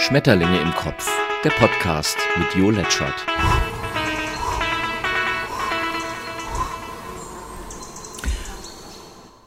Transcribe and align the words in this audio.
Schmetterlinge 0.00 0.58
im 0.58 0.74
Kopf, 0.74 1.06
der 1.44 1.50
Podcast 1.50 2.16
mit 2.38 2.54
Jo 2.54 2.70
Letschert. 2.70 3.26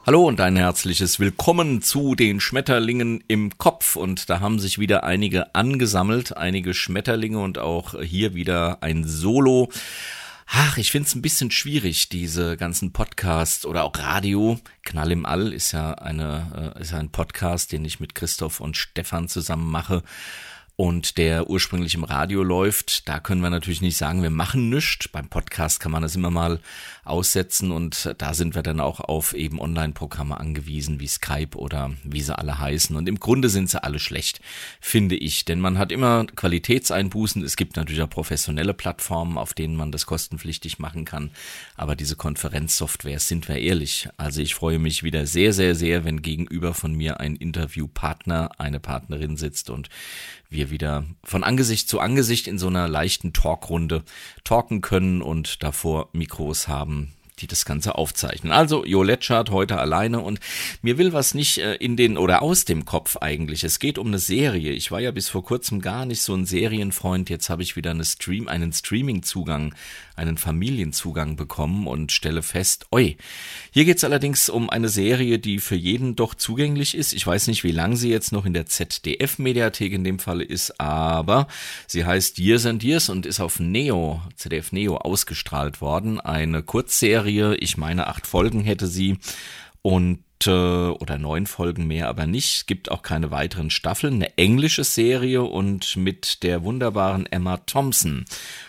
Hallo 0.05 0.27
und 0.27 0.39
ein 0.39 0.55
herzliches 0.55 1.19
Willkommen 1.19 1.81
zu 1.81 2.13
den 2.13 2.39
Schmetterlingen 2.39 3.23
im 3.27 3.57
Kopf. 3.57 3.95
Und 3.95 4.29
da 4.29 4.41
haben 4.41 4.59
sich 4.59 4.77
wieder 4.77 5.03
einige 5.03 5.55
angesammelt, 5.55 6.37
einige 6.37 6.75
Schmetterlinge 6.75 7.39
und 7.39 7.57
auch 7.57 7.99
hier 7.99 8.35
wieder 8.35 8.77
ein 8.81 9.05
Solo. 9.05 9.69
Ach, 10.55 10.77
ich 10.77 10.91
find's 10.91 11.15
ein 11.15 11.23
bisschen 11.23 11.49
schwierig, 11.49 12.09
diese 12.09 12.57
ganzen 12.57 12.93
Podcasts 12.93 13.65
oder 13.65 13.83
auch 13.83 13.97
Radio. 13.97 14.59
Knall 14.83 15.11
im 15.11 15.25
All 15.25 15.51
ist 15.51 15.71
ja 15.71 15.93
eine, 15.95 16.75
äh, 16.75 16.81
ist 16.81 16.91
ja 16.91 16.99
ein 16.99 17.09
Podcast, 17.09 17.71
den 17.71 17.83
ich 17.83 17.99
mit 17.99 18.13
Christoph 18.13 18.59
und 18.59 18.77
Stefan 18.77 19.27
zusammen 19.27 19.71
mache 19.71 20.03
und 20.75 21.19
der 21.19 21.49
ursprünglich 21.49 21.93
im 21.93 22.03
Radio 22.03 22.41
läuft, 22.41 23.07
da 23.07 23.19
können 23.19 23.41
wir 23.41 23.51
natürlich 23.51 23.81
nicht 23.81 23.95
sagen, 23.95 24.23
wir 24.23 24.31
machen 24.31 24.69
nichts. 24.69 25.07
Beim 25.07 25.29
Podcast 25.29 25.79
kann 25.79 25.91
man 25.91 26.01
das 26.01 26.15
immer 26.15 26.31
mal 26.31 26.59
aussetzen 27.03 27.71
und 27.71 28.15
da 28.17 28.33
sind 28.33 28.55
wir 28.55 28.63
dann 28.63 28.79
auch 28.79 28.99
auf 28.99 29.33
eben 29.33 29.59
Online-Programme 29.59 30.39
angewiesen, 30.39 30.99
wie 30.99 31.07
Skype 31.07 31.55
oder 31.55 31.91
wie 32.03 32.21
sie 32.21 32.35
alle 32.35 32.57
heißen. 32.57 32.95
Und 32.95 33.07
im 33.07 33.19
Grunde 33.19 33.49
sind 33.49 33.69
sie 33.69 33.83
alle 33.83 33.99
schlecht, 33.99 34.41
finde 34.81 35.15
ich, 35.15 35.45
denn 35.45 35.59
man 35.59 35.77
hat 35.77 35.91
immer 35.91 36.25
Qualitätseinbußen. 36.25 37.43
Es 37.43 37.55
gibt 37.55 37.75
natürlich 37.75 38.01
auch 38.01 38.09
professionelle 38.09 38.73
Plattformen, 38.73 39.37
auf 39.37 39.53
denen 39.53 39.75
man 39.75 39.91
das 39.91 40.07
kostenpflichtig 40.07 40.79
machen 40.79 41.05
kann. 41.05 41.29
Aber 41.75 41.95
diese 41.95 42.15
Konferenzsoftware, 42.15 43.19
sind 43.19 43.47
wir 43.47 43.57
ehrlich. 43.57 44.09
Also 44.17 44.41
ich 44.41 44.55
freue 44.55 44.79
mich 44.79 45.03
wieder 45.03 45.27
sehr, 45.27 45.53
sehr, 45.53 45.75
sehr, 45.75 46.03
wenn 46.03 46.21
gegenüber 46.21 46.73
von 46.73 46.93
mir 46.93 47.19
ein 47.19 47.35
Interviewpartner, 47.35 48.51
eine 48.57 48.79
Partnerin 48.79 49.37
sitzt 49.37 49.69
und 49.69 49.89
wir 50.53 50.62
wieder 50.69 51.05
von 51.23 51.43
Angesicht 51.43 51.89
zu 51.89 51.99
Angesicht 51.99 52.47
in 52.47 52.57
so 52.57 52.67
einer 52.67 52.87
leichten 52.87 53.33
Talkrunde 53.33 54.03
talken 54.43 54.81
können 54.81 55.21
und 55.21 55.63
davor 55.63 56.09
Mikros 56.13 56.67
haben, 56.67 57.13
die 57.39 57.47
das 57.47 57.65
Ganze 57.65 57.95
aufzeichnen. 57.95 58.51
Also 58.51 58.85
Jo 58.85 59.03
Letschart 59.03 59.49
heute 59.49 59.79
alleine 59.79 60.19
und 60.19 60.39
mir 60.81 60.97
will 60.97 61.13
was 61.13 61.33
nicht 61.33 61.57
äh, 61.57 61.75
in 61.75 61.97
den 61.97 62.17
oder 62.17 62.41
aus 62.41 62.65
dem 62.65 62.85
Kopf 62.85 63.17
eigentlich. 63.17 63.63
Es 63.63 63.79
geht 63.79 63.97
um 63.97 64.07
eine 64.07 64.19
Serie. 64.19 64.71
Ich 64.71 64.91
war 64.91 64.99
ja 64.99 65.11
bis 65.11 65.29
vor 65.29 65.43
kurzem 65.43 65.81
gar 65.81 66.05
nicht 66.05 66.21
so 66.21 66.35
ein 66.35 66.45
Serienfreund. 66.45 67.29
Jetzt 67.29 67.49
habe 67.49 67.63
ich 67.63 67.75
wieder 67.75 67.91
eine 67.91 68.05
Stream, 68.05 68.47
einen 68.47 68.71
Streaming-Zugang, 68.71 69.73
einen 70.15 70.37
Familienzugang 70.37 71.35
bekommen 71.35 71.87
und 71.87 72.11
stelle 72.11 72.43
fest, 72.43 72.85
oi, 72.91 73.17
hier 73.71 73.85
geht's 73.85 74.03
allerdings 74.03 74.49
um 74.49 74.69
eine 74.69 74.89
Serie, 74.89 75.39
die 75.39 75.57
für 75.59 75.75
jeden 75.75 76.15
doch 76.15 76.35
zugänglich 76.35 76.95
ist. 76.95 77.13
Ich 77.13 77.25
weiß 77.25 77.47
nicht, 77.47 77.63
wie 77.63 77.71
lang 77.71 77.95
sie 77.95 78.09
jetzt 78.09 78.31
noch 78.31 78.45
in 78.45 78.53
der 78.53 78.67
ZDF-Mediathek 78.67 79.91
in 79.91 80.03
dem 80.03 80.19
Falle 80.19 80.43
ist, 80.43 80.79
aber 80.79 81.47
sie 81.87 82.05
heißt 82.05 82.37
Years 82.37 82.67
and 82.67 82.83
Years 82.83 83.09
und 83.09 83.25
ist 83.25 83.39
auf 83.39 83.59
Neo, 83.59 84.21
ZDF 84.35 84.71
Neo 84.71 84.97
ausgestrahlt 84.97 85.81
worden. 85.81 86.19
Eine 86.19 86.61
Kurzserie 86.61 87.22
Serie. 87.23 87.55
Ich 87.55 87.77
meine, 87.77 88.07
acht 88.07 88.27
Folgen 88.27 88.61
hätte 88.61 88.87
sie 88.87 89.17
und 89.81 90.23
äh, 90.45 90.49
oder 90.49 91.17
neun 91.17 91.47
Folgen 91.47 91.87
mehr, 91.87 92.09
aber 92.09 92.27
nicht. 92.27 92.57
Es 92.57 92.65
gibt 92.65 92.91
auch 92.91 93.01
keine 93.01 93.31
weiteren 93.31 93.69
Staffeln. 93.69 94.15
Eine 94.15 94.37
englische 94.37 94.83
Serie 94.83 95.43
und 95.43 95.95
mit 95.95 96.43
der 96.43 96.63
wunderbaren 96.63 97.25
Emma 97.25 97.57
Thompson. 97.57 98.25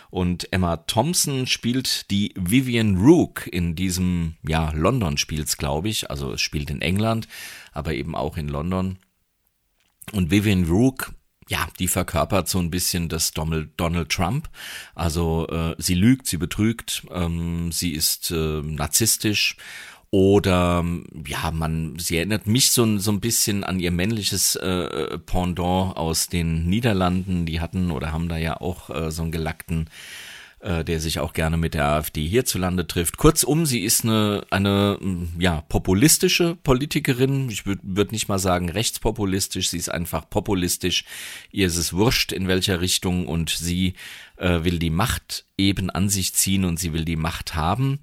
Und 0.09 0.53
Emma 0.53 0.77
Thompson 0.77 1.47
spielt 1.47 2.09
die 2.11 2.33
Vivian 2.37 2.95
Rook 2.95 3.45
in 3.47 3.75
diesem, 3.75 4.35
ja, 4.47 4.71
London 4.71 5.17
spielt's, 5.17 5.57
glaube 5.57 5.89
ich. 5.89 6.09
Also 6.09 6.31
es 6.31 6.41
spielt 6.41 6.69
in 6.69 6.81
England, 6.81 7.27
aber 7.73 7.93
eben 7.93 8.15
auch 8.15 8.37
in 8.37 8.47
London. 8.47 8.99
Und 10.13 10.31
Vivian 10.31 10.63
Rook 10.63 11.13
ja, 11.47 11.67
die 11.79 11.87
verkörpert 11.87 12.49
so 12.49 12.59
ein 12.59 12.71
bisschen 12.71 13.07
das 13.07 13.31
Donald, 13.31 14.09
Trump. 14.09 14.49
Also 14.95 15.47
äh, 15.47 15.75
sie 15.77 15.93
lügt, 15.93 16.27
sie 16.27 16.37
betrügt, 16.37 17.03
ähm, 17.11 17.71
sie 17.71 17.91
ist 17.91 18.31
äh, 18.31 18.61
narzisstisch 18.61 19.57
oder 20.09 20.83
ja, 21.27 21.51
man, 21.51 21.99
sie 21.99 22.17
erinnert 22.17 22.47
mich 22.47 22.71
so, 22.71 22.97
so 22.97 23.11
ein 23.11 23.19
bisschen 23.19 23.63
an 23.63 23.79
ihr 23.79 23.91
männliches 23.91 24.55
äh, 24.55 25.17
Pendant 25.19 25.97
aus 25.97 26.29
den 26.29 26.67
Niederlanden. 26.67 27.45
Die 27.45 27.59
hatten 27.59 27.91
oder 27.91 28.13
haben 28.13 28.29
da 28.29 28.37
ja 28.37 28.59
auch 28.61 28.89
äh, 28.89 29.11
so 29.11 29.23
einen 29.23 29.31
gelackten 29.31 29.89
äh, 30.65 30.83
der 30.83 30.99
sich 30.99 31.19
auch 31.19 31.33
gerne 31.33 31.57
mit 31.57 31.75
der 31.75 31.85
AfD 31.85 32.25
hierzulande 32.25 32.87
trifft. 32.87 33.17
Kurzum, 33.17 33.67
sie 33.67 33.81
ist 33.81 34.03
eine, 34.03 34.43
eine 34.49 34.97
ja, 35.37 35.61
populistische 35.69 36.57
Politikerin. 36.63 37.49
Ich 37.51 37.67
würde 37.67 37.81
würd 37.83 38.11
nicht 38.11 38.27
mal 38.29 38.39
sagen 38.39 38.69
rechtspopulistisch, 38.69 39.69
sie 39.69 39.77
ist 39.77 39.89
einfach 39.89 40.27
populistisch. 40.27 41.05
Ihr 41.51 41.67
ist 41.67 41.77
es 41.77 41.93
wurscht, 41.93 42.31
in 42.31 42.47
welcher 42.47 42.81
Richtung 42.81 43.27
und 43.27 43.51
sie 43.51 43.93
äh, 44.37 44.63
will 44.63 44.79
die 44.79 44.89
Macht 44.89 45.45
eben 45.55 45.91
an 45.91 46.09
sich 46.09 46.33
ziehen 46.33 46.65
und 46.65 46.79
sie 46.79 46.93
will 46.93 47.05
die 47.05 47.15
Macht 47.15 47.53
haben. 47.53 47.99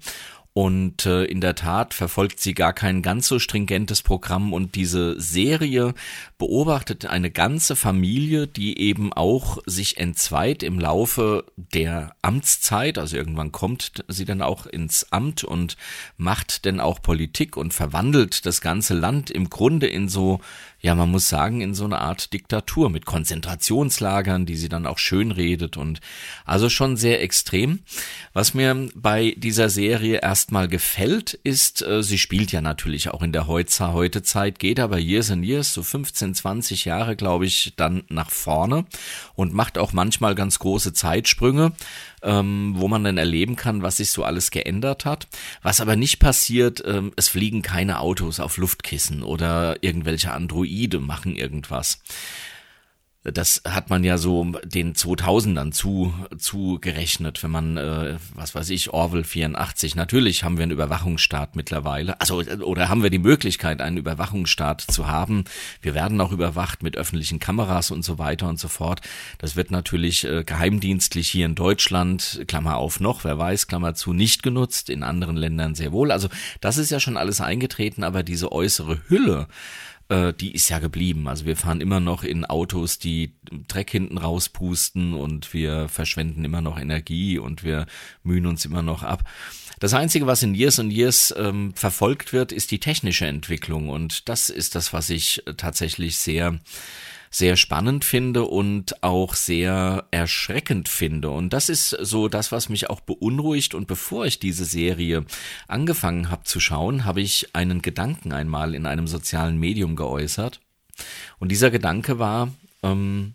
Und 0.55 1.07
äh, 1.07 1.23
in 1.25 1.41
der 1.41 1.55
Tat 1.55 1.95
verfolgt 1.95 2.39
sie 2.39 2.53
gar 2.53 2.73
kein 2.73 3.01
ganz 3.01 3.27
so 3.27 3.39
stringentes 3.39 4.03
Programm. 4.03 4.53
Und 4.53 4.75
diese 4.75 5.19
Serie 5.19 5.95
beobachtet 6.37 7.07
eine 7.07 7.31
ganze 7.31 7.75
Familie, 7.75 8.45
die 8.45 8.77
eben 8.77 9.11
auch 9.13 9.57
sich 9.65 9.97
entzweit 9.97 10.61
im 10.61 10.79
Laufe 10.79 11.45
der 11.57 12.15
Amtszeit, 12.21 12.99
also 12.99 13.17
irgendwann 13.17 13.51
kommt 13.51 14.03
sie 14.07 14.25
dann 14.25 14.43
auch 14.43 14.67
ins 14.67 15.11
Amt 15.11 15.43
und 15.43 15.75
macht 16.17 16.67
dann 16.67 16.79
auch 16.79 17.01
Politik 17.01 17.57
und 17.57 17.73
verwandelt 17.73 18.45
das 18.45 18.61
ganze 18.61 18.93
Land 18.93 19.31
im 19.31 19.49
Grunde 19.49 19.87
in 19.87 20.07
so 20.07 20.39
ja, 20.85 20.95
man 20.95 21.09
muss 21.09 21.29
sagen, 21.29 21.61
in 21.61 21.73
so 21.73 21.85
eine 21.85 21.99
Art 21.99 22.33
Diktatur 22.33 22.89
mit 22.89 23.05
Konzentrationslagern, 23.05 24.45
die 24.45 24.57
sie 24.57 24.67
dann 24.67 24.85
auch 24.85 24.97
schön 24.97 25.31
redet 25.31 25.77
und 25.77 26.01
also 26.45 26.67
schon 26.67 26.97
sehr 26.97 27.23
extrem. 27.23 27.79
Was 28.33 28.53
mir 28.53 28.89
bei 28.93 29.33
dieser 29.37 29.69
Serie 29.69 30.19
erstmal 30.21 30.67
gefällt, 30.67 31.35
ist, 31.35 31.81
äh, 31.83 32.03
sie 32.03 32.17
spielt 32.17 32.51
ja 32.51 32.59
natürlich 32.59 33.09
auch 33.09 33.21
in 33.21 33.31
der 33.31 33.47
heute 33.47 34.23
Zeit, 34.23 34.59
geht 34.59 34.81
aber 34.81 34.97
Years 34.97 35.31
and 35.31 35.45
Years, 35.45 35.73
so 35.73 35.83
15, 35.83 36.35
20 36.35 36.83
Jahre, 36.83 37.15
glaube 37.15 37.45
ich, 37.45 37.73
dann 37.77 38.03
nach 38.09 38.29
vorne 38.29 38.83
und 39.35 39.53
macht 39.53 39.77
auch 39.77 39.93
manchmal 39.93 40.35
ganz 40.35 40.59
große 40.59 40.91
Zeitsprünge 40.91 41.71
ähm, 42.23 42.73
wo 42.77 42.87
man 42.87 43.03
dann 43.03 43.17
erleben 43.17 43.55
kann, 43.55 43.81
was 43.81 43.97
sich 43.97 44.11
so 44.11 44.23
alles 44.23 44.51
geändert 44.51 45.05
hat. 45.05 45.27
Was 45.61 45.81
aber 45.81 45.95
nicht 45.95 46.19
passiert, 46.19 46.83
ähm, 46.85 47.11
es 47.15 47.27
fliegen 47.27 47.61
keine 47.61 47.99
Autos 47.99 48.39
auf 48.39 48.57
Luftkissen 48.57 49.23
oder 49.23 49.77
irgendwelche 49.81 50.31
Androide 50.31 50.99
machen 50.99 51.35
irgendwas. 51.35 51.99
Das 53.23 53.61
hat 53.65 53.89
man 53.89 54.03
ja 54.03 54.17
so 54.17 54.51
den 54.65 54.95
2000ern 54.95 55.71
zu, 55.71 56.13
zu 56.37 56.77
wenn 56.83 57.51
man, 57.51 57.77
äh, 57.77 58.17
was 58.35 58.53
weiß 58.53 58.69
ich, 58.69 58.89
Orwell 58.89 59.23
84. 59.23 59.95
Natürlich 59.95 60.43
haben 60.43 60.57
wir 60.57 60.63
einen 60.63 60.73
Überwachungsstaat 60.73 61.55
mittlerweile. 61.55 62.19
Also, 62.19 62.41
oder 62.41 62.89
haben 62.89 63.01
wir 63.01 63.09
die 63.09 63.19
Möglichkeit, 63.19 63.79
einen 63.79 63.95
Überwachungsstaat 63.95 64.81
zu 64.81 65.07
haben. 65.07 65.45
Wir 65.81 65.93
werden 65.93 66.19
auch 66.19 66.33
überwacht 66.33 66.83
mit 66.83 66.97
öffentlichen 66.97 67.39
Kameras 67.39 67.91
und 67.91 68.03
so 68.03 68.19
weiter 68.19 68.49
und 68.49 68.59
so 68.59 68.67
fort. 68.67 68.99
Das 69.37 69.55
wird 69.55 69.71
natürlich 69.71 70.25
äh, 70.25 70.43
geheimdienstlich 70.43 71.29
hier 71.29 71.45
in 71.45 71.55
Deutschland, 71.55 72.43
Klammer 72.47 72.75
auf 72.75 72.99
noch, 72.99 73.23
wer 73.23 73.37
weiß, 73.37 73.67
Klammer 73.67 73.95
zu, 73.95 74.11
nicht 74.11 74.43
genutzt. 74.43 74.89
In 74.89 75.01
anderen 75.01 75.37
Ländern 75.37 75.75
sehr 75.75 75.93
wohl. 75.93 76.11
Also, 76.11 76.27
das 76.59 76.77
ist 76.77 76.91
ja 76.91 76.99
schon 76.99 77.15
alles 77.15 77.39
eingetreten, 77.39 78.03
aber 78.03 78.21
diese 78.21 78.51
äußere 78.51 78.99
Hülle, 79.07 79.47
äh, 80.09 80.33
die 80.33 80.53
ist 80.53 80.69
ja 80.69 80.79
geblieben. 80.79 81.27
Also 81.27 81.45
wir 81.45 81.55
fahren 81.55 81.81
immer 81.81 81.99
noch 81.99 82.23
in 82.23 82.45
Autos, 82.45 82.99
die 82.99 83.33
Dreck 83.67 83.89
hinten 83.89 84.17
rauspusten 84.17 85.13
und 85.13 85.53
wir 85.53 85.87
verschwenden 85.89 86.43
immer 86.45 86.61
noch 86.61 86.79
Energie 86.79 87.37
und 87.37 87.63
wir 87.63 87.85
mühen 88.23 88.45
uns 88.45 88.65
immer 88.65 88.81
noch 88.81 89.03
ab. 89.03 89.23
Das 89.79 89.93
Einzige, 89.93 90.27
was 90.27 90.43
in 90.43 90.55
Years 90.55 90.79
and 90.79 90.93
Years 90.93 91.33
ähm, 91.37 91.73
verfolgt 91.75 92.31
wird, 92.33 92.51
ist 92.51 92.71
die 92.71 92.79
technische 92.79 93.25
Entwicklung 93.25 93.89
und 93.89 94.29
das 94.29 94.49
ist 94.49 94.75
das, 94.75 94.93
was 94.93 95.09
ich 95.09 95.43
tatsächlich 95.57 96.17
sehr 96.17 96.59
sehr 97.33 97.57
spannend 97.57 98.05
finde 98.05 98.43
und 98.43 99.03
auch 99.03 99.33
sehr 99.33 100.05
erschreckend 100.11 100.87
finde. 100.87 101.31
Und 101.31 101.51
das 101.51 101.67
ist 101.67 101.89
so 101.89 102.27
das, 102.27 102.51
was 102.51 102.69
mich 102.69 102.91
auch 102.91 103.01
beunruhigt. 103.01 103.73
Und 103.73 103.87
bevor 103.87 104.27
ich 104.27 104.39
diese 104.39 104.65
Serie 104.65 105.25
angefangen 105.67 106.29
habe 106.29 106.43
zu 106.43 106.59
schauen, 106.59 107.05
habe 107.05 107.21
ich 107.21 107.55
einen 107.55 107.81
Gedanken 107.81 108.33
einmal 108.33 108.75
in 108.75 108.85
einem 108.85 109.07
sozialen 109.07 109.57
Medium 109.57 109.95
geäußert. 109.95 110.59
Und 111.39 111.51
dieser 111.51 111.71
Gedanke 111.71 112.19
war, 112.19 112.53
ähm, 112.83 113.33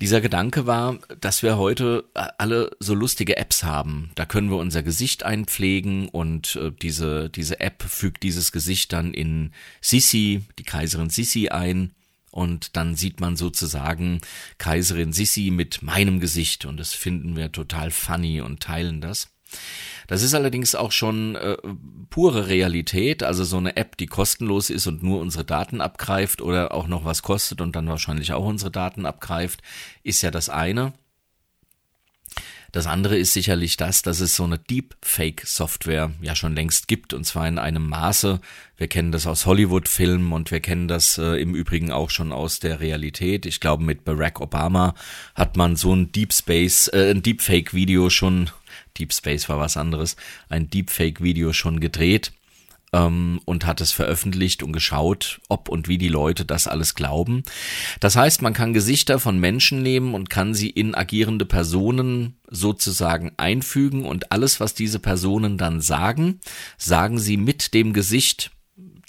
dieser 0.00 0.22
Gedanke 0.22 0.66
war, 0.66 0.98
dass 1.20 1.42
wir 1.42 1.58
heute 1.58 2.04
alle 2.14 2.70
so 2.80 2.94
lustige 2.94 3.36
Apps 3.36 3.62
haben. 3.62 4.10
Da 4.14 4.24
können 4.24 4.50
wir 4.50 4.56
unser 4.56 4.82
Gesicht 4.82 5.22
einpflegen 5.22 6.08
und 6.08 6.56
äh, 6.56 6.70
diese, 6.70 7.28
diese 7.28 7.60
App 7.60 7.82
fügt 7.82 8.22
dieses 8.22 8.52
Gesicht 8.52 8.94
dann 8.94 9.12
in 9.12 9.52
Sisi, 9.82 10.44
die 10.58 10.64
Kaiserin 10.64 11.10
Sisi 11.10 11.48
ein 11.48 11.92
und 12.36 12.76
dann 12.76 12.96
sieht 12.96 13.18
man 13.18 13.34
sozusagen 13.34 14.20
Kaiserin 14.58 15.14
Sissi 15.14 15.50
mit 15.50 15.82
meinem 15.82 16.20
Gesicht 16.20 16.66
und 16.66 16.76
das 16.76 16.92
finden 16.92 17.34
wir 17.34 17.50
total 17.50 17.90
funny 17.90 18.42
und 18.42 18.60
teilen 18.60 19.00
das. 19.00 19.28
Das 20.06 20.22
ist 20.22 20.34
allerdings 20.34 20.74
auch 20.74 20.92
schon 20.92 21.34
äh, 21.36 21.56
pure 22.10 22.48
Realität, 22.48 23.22
also 23.22 23.42
so 23.42 23.56
eine 23.56 23.76
App, 23.76 23.96
die 23.96 24.06
kostenlos 24.06 24.68
ist 24.68 24.86
und 24.86 25.02
nur 25.02 25.20
unsere 25.20 25.44
Daten 25.44 25.80
abgreift 25.80 26.42
oder 26.42 26.74
auch 26.74 26.88
noch 26.88 27.06
was 27.06 27.22
kostet 27.22 27.62
und 27.62 27.74
dann 27.74 27.88
wahrscheinlich 27.88 28.34
auch 28.34 28.44
unsere 28.44 28.70
Daten 28.70 29.06
abgreift, 29.06 29.62
ist 30.02 30.20
ja 30.20 30.30
das 30.30 30.50
eine. 30.50 30.92
Das 32.72 32.86
andere 32.86 33.16
ist 33.16 33.32
sicherlich 33.32 33.76
das, 33.76 34.02
dass 34.02 34.20
es 34.20 34.36
so 34.36 34.44
eine 34.44 34.58
Deepfake-Software 34.58 36.12
ja 36.20 36.34
schon 36.34 36.54
längst 36.54 36.88
gibt 36.88 37.14
und 37.14 37.24
zwar 37.24 37.48
in 37.48 37.58
einem 37.58 37.88
Maße. 37.88 38.40
Wir 38.76 38.88
kennen 38.88 39.12
das 39.12 39.26
aus 39.26 39.46
Hollywood-Filmen 39.46 40.32
und 40.32 40.50
wir 40.50 40.60
kennen 40.60 40.88
das 40.88 41.18
äh, 41.18 41.40
im 41.40 41.54
Übrigen 41.54 41.90
auch 41.90 42.10
schon 42.10 42.32
aus 42.32 42.60
der 42.60 42.80
Realität. 42.80 43.46
Ich 43.46 43.60
glaube, 43.60 43.84
mit 43.84 44.04
Barack 44.04 44.40
Obama 44.40 44.94
hat 45.34 45.56
man 45.56 45.76
so 45.76 45.94
ein 45.94 46.12
Deep 46.12 46.32
Space, 46.32 46.88
äh, 46.88 47.10
ein 47.10 47.22
Deepfake-Video 47.22 48.10
schon 48.10 48.50
Deep 48.98 49.12
Space 49.12 49.48
war 49.48 49.58
was 49.58 49.76
anderes, 49.76 50.16
ein 50.48 50.70
Deepfake-Video 50.70 51.52
schon 51.52 51.80
gedreht 51.80 52.32
ähm, 52.92 53.40
und 53.44 53.66
hat 53.66 53.80
es 53.80 53.92
veröffentlicht 53.92 54.62
und 54.62 54.72
geschaut, 54.72 55.40
ob 55.48 55.68
und 55.68 55.88
wie 55.88 55.98
die 55.98 56.08
Leute 56.08 56.44
das 56.44 56.66
alles 56.66 56.94
glauben. 56.94 57.42
Das 58.00 58.16
heißt, 58.16 58.42
man 58.42 58.52
kann 58.52 58.72
Gesichter 58.72 59.18
von 59.18 59.38
Menschen 59.38 59.82
nehmen 59.82 60.14
und 60.14 60.30
kann 60.30 60.54
sie 60.54 60.70
in 60.70 60.94
agierende 60.94 61.46
Personen 61.46 62.36
sozusagen 62.48 63.32
einfügen 63.36 64.04
und 64.04 64.32
alles, 64.32 64.60
was 64.60 64.74
diese 64.74 64.98
Personen 64.98 65.58
dann 65.58 65.80
sagen, 65.80 66.40
sagen 66.78 67.18
sie 67.18 67.36
mit 67.36 67.74
dem 67.74 67.92
Gesicht 67.92 68.50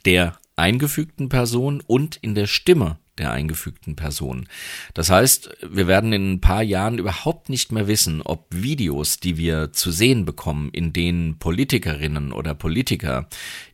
der 0.06 0.38
eingefügten 0.56 1.30
Person 1.30 1.84
und 1.86 2.16
in 2.18 2.34
der 2.34 2.48
Stimme 2.48 2.98
der 3.20 3.32
eingefügten 3.32 3.96
Person. 3.96 4.48
Das 4.94 5.10
heißt, 5.10 5.50
wir 5.70 5.88
werden 5.88 6.14
in 6.14 6.34
ein 6.34 6.42
paar 6.42 6.64
Jahren 6.64 6.98
überhaupt 6.98 7.50
nicht 7.50 7.72
mehr 7.72 7.88
wissen, 7.88 8.22
ob 8.22 8.46
Videos, 8.50 9.20
die 9.20 9.38
wir 9.38 9.74
zu 9.74 9.92
sehen 9.92 10.26
bekommen, 10.26 10.70
in 10.72 10.94
denen 10.94 11.40
Politikerinnen 11.40 12.32
oder 12.32 12.54
Politiker 12.54 13.28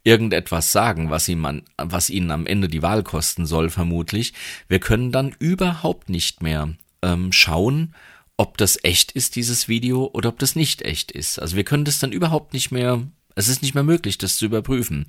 irgendetwas 0.03 0.71
sagen, 0.71 1.09
was, 1.09 1.27
ihm 1.27 1.63
was 1.77 2.09
ihnen 2.09 2.31
am 2.31 2.45
Ende 2.45 2.67
die 2.67 2.81
Wahl 2.81 3.03
kosten 3.03 3.45
soll, 3.45 3.69
vermutlich, 3.69 4.33
wir 4.67 4.79
können 4.79 5.11
dann 5.11 5.35
überhaupt 5.39 6.09
nicht 6.09 6.41
mehr 6.41 6.73
ähm, 7.01 7.31
schauen, 7.31 7.93
ob 8.37 8.57
das 8.57 8.79
echt 8.83 9.11
ist, 9.11 9.35
dieses 9.35 9.67
Video, 9.67 10.09
oder 10.13 10.29
ob 10.29 10.39
das 10.39 10.55
nicht 10.55 10.81
echt 10.81 11.11
ist. 11.11 11.39
Also 11.39 11.55
wir 11.55 11.63
können 11.63 11.85
das 11.85 11.99
dann 11.99 12.11
überhaupt 12.11 12.53
nicht 12.53 12.71
mehr 12.71 13.01
es 13.35 13.47
ist 13.47 13.61
nicht 13.61 13.73
mehr 13.73 13.83
möglich, 13.83 14.17
das 14.17 14.37
zu 14.37 14.45
überprüfen. 14.45 15.05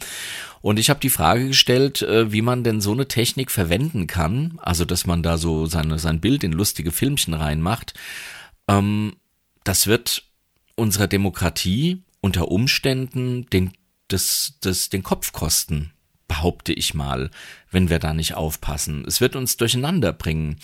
Und 0.60 0.78
ich 0.78 0.90
habe 0.90 1.00
die 1.00 1.10
Frage 1.10 1.48
gestellt, 1.48 2.02
äh, 2.02 2.32
wie 2.32 2.42
man 2.42 2.64
denn 2.64 2.80
so 2.80 2.92
eine 2.92 3.08
Technik 3.08 3.50
verwenden 3.50 4.06
kann, 4.06 4.58
also 4.62 4.84
dass 4.84 5.06
man 5.06 5.22
da 5.22 5.38
so 5.38 5.66
seine, 5.66 5.98
sein 5.98 6.20
Bild 6.20 6.44
in 6.44 6.52
lustige 6.52 6.92
Filmchen 6.92 7.34
reinmacht. 7.34 7.94
Ähm, 8.68 9.16
das 9.64 9.86
wird 9.86 10.24
unserer 10.74 11.06
Demokratie 11.06 12.02
unter 12.20 12.48
Umständen 12.48 13.46
den, 13.50 13.72
das, 14.08 14.54
das, 14.60 14.88
den 14.88 15.02
Kopf 15.02 15.32
kosten 15.32 15.93
behaupte 16.34 16.72
ich 16.72 16.94
mal, 16.94 17.30
wenn 17.70 17.90
wir 17.90 17.98
da 17.98 18.12
nicht 18.12 18.34
aufpassen. 18.34 19.04
Es 19.06 19.20
wird 19.20 19.36
uns 19.36 19.56
durcheinander 19.56 20.12
bringen. 20.12 20.56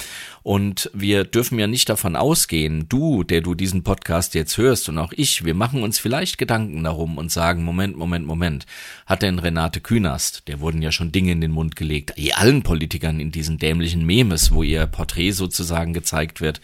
Und 0.43 0.91
wir 0.93 1.25
dürfen 1.25 1.59
ja 1.59 1.67
nicht 1.67 1.89
davon 1.89 2.17
ausgehen, 2.17 2.89
du, 2.89 3.23
der 3.23 3.41
du 3.41 3.55
diesen 3.55 3.85
Podcast 3.85 4.35
jetzt 4.35 4.59
hörst 4.59 4.89
und 4.89 4.99
auch 4.99 5.13
ich, 5.17 5.45
wir 5.45 5.55
machen 5.55 5.83
uns 5.83 5.99
vielleicht 5.99 6.39
Gedanken 6.39 6.83
darum 6.83 7.19
und 7.19 7.31
sagen, 7.31 7.63
Moment, 7.63 7.97
Moment, 7.97 8.27
Moment, 8.27 8.67
hat 9.07 9.23
denn 9.23 9.39
Renate 9.39 9.81
Künast, 9.81 10.49
der 10.49 10.61
wurden 10.61 10.83
ja 10.83 10.91
schon 10.91 11.13
Dinge 11.13 11.33
in 11.33 11.41
den 11.41 11.53
Mund 11.53 11.77
gelegt, 11.77 12.15
allen 12.35 12.63
Politikern 12.63 13.21
in 13.21 13.31
diesen 13.31 13.59
dämlichen 13.59 14.05
Memes, 14.05 14.53
wo 14.53 14.63
ihr 14.63 14.87
Porträt 14.87 15.33
sozusagen 15.33 15.93
gezeigt 15.93 16.41
wird, 16.41 16.61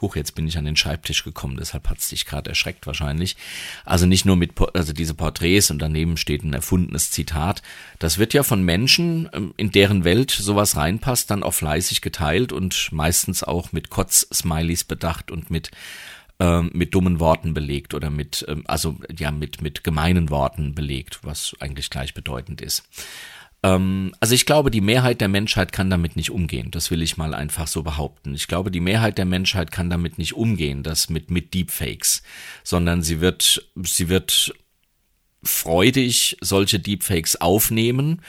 Huch, 0.00 0.16
jetzt 0.16 0.34
bin 0.34 0.46
ich 0.46 0.56
an 0.58 0.64
den 0.64 0.76
Schreibtisch 0.76 1.24
gekommen, 1.24 1.56
deshalb 1.58 1.88
hat's 1.88 2.08
dich 2.08 2.26
gerade 2.26 2.50
erschreckt 2.50 2.86
wahrscheinlich. 2.86 3.36
Also 3.84 4.06
nicht 4.06 4.24
nur 4.24 4.36
mit, 4.36 4.52
also 4.74 4.92
diese 4.92 5.14
Porträts 5.14 5.70
und 5.70 5.80
daneben 5.80 6.16
steht 6.16 6.44
ein 6.44 6.52
erfundenes 6.52 7.10
Zitat. 7.10 7.62
Das 7.98 8.18
wird 8.18 8.34
ja 8.34 8.42
von 8.42 8.62
Menschen, 8.62 9.28
ähm, 9.32 9.54
in 9.56 9.72
deren 9.72 10.04
Welt 10.04 10.30
sowas 10.30 10.76
reinpasst, 10.76 11.30
dann 11.30 11.42
auch 11.42 11.54
fleißig 11.54 12.00
geteilt 12.00 12.52
und 12.52 12.92
meistens 12.92 13.42
auch 13.42 13.72
mit 13.72 13.90
Kotz-Smileys 13.90 14.84
bedacht 14.84 15.30
und 15.30 15.50
mit 15.50 15.70
ähm, 16.40 16.70
mit 16.72 16.94
dummen 16.94 17.18
Worten 17.18 17.52
belegt 17.52 17.94
oder 17.94 18.10
mit, 18.10 18.44
ähm, 18.48 18.62
also 18.68 18.96
ja, 19.18 19.32
mit, 19.32 19.60
mit 19.60 19.82
gemeinen 19.82 20.30
Worten 20.30 20.72
belegt, 20.72 21.18
was 21.22 21.56
eigentlich 21.58 21.90
gleichbedeutend 21.90 22.60
ist. 22.60 22.84
Ähm, 23.62 24.14
also 24.20 24.34
ich 24.34 24.46
glaube, 24.46 24.70
die 24.70 24.80
Mehrheit 24.80 25.20
der 25.20 25.28
Menschheit 25.28 25.72
kann 25.72 25.90
damit 25.90 26.16
nicht 26.16 26.30
umgehen. 26.30 26.70
Das 26.70 26.90
will 26.90 27.02
ich 27.02 27.16
mal 27.16 27.34
einfach 27.34 27.66
so 27.66 27.82
behaupten. 27.82 28.34
Ich 28.34 28.48
glaube, 28.48 28.70
die 28.70 28.80
Mehrheit 28.80 29.18
der 29.18 29.24
Menschheit 29.24 29.72
kann 29.72 29.90
damit 29.90 30.18
nicht 30.18 30.34
umgehen, 30.34 30.82
das 30.82 31.08
mit, 31.08 31.30
mit 31.30 31.54
Deepfakes, 31.54 32.22
sondern 32.62 33.02
sie 33.02 33.20
wird, 33.20 33.68
sie 33.82 34.08
wird 34.08 34.52
freudig 35.42 36.36
solche 36.40 36.80
Deepfakes 36.80 37.40
aufnehmen, 37.40 38.22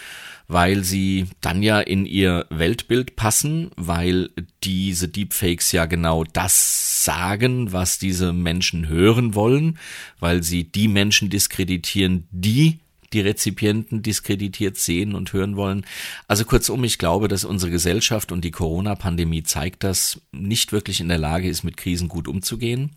weil 0.48 0.84
sie 0.84 1.28
dann 1.42 1.62
ja 1.62 1.80
in 1.80 2.06
ihr 2.06 2.48
Weltbild 2.50 3.16
passen, 3.16 3.70
weil 3.76 4.32
diese 4.64 5.08
Deepfakes 5.08 5.72
ja 5.72 5.86
genau 5.86 6.24
das 6.24 7.04
sagen, 7.06 7.72
was 7.72 8.00
diese 8.00 8.34
Menschen 8.34 8.88
hören 8.88 9.36
wollen, 9.36 9.78
weil 10.20 10.42
sie 10.42 10.64
die 10.64 10.88
Menschen 10.88 11.30
diskreditieren, 11.30 12.28
die 12.32 12.80
die 13.14 13.22
Rezipienten 13.22 14.02
diskreditiert 14.02 14.78
sehen 14.78 15.16
und 15.16 15.34
hören 15.34 15.56
wollen. 15.56 15.86
Also 16.28 16.46
kurzum, 16.46 16.84
ich 16.84 16.98
glaube, 16.98 17.28
dass 17.28 17.46
unsere 17.46 17.72
Gesellschaft 17.72 18.32
und 18.32 18.44
die 18.44 18.52
Corona-Pandemie 18.52 19.44
zeigt, 19.44 19.84
dass 19.84 20.22
nicht 20.32 20.72
wirklich 20.72 21.00
in 21.00 21.10
der 21.10 21.18
Lage 21.18 21.50
ist, 21.50 21.64
mit 21.64 21.78
Krisen 21.78 22.08
gut 22.08 22.28
umzugehen 22.28 22.92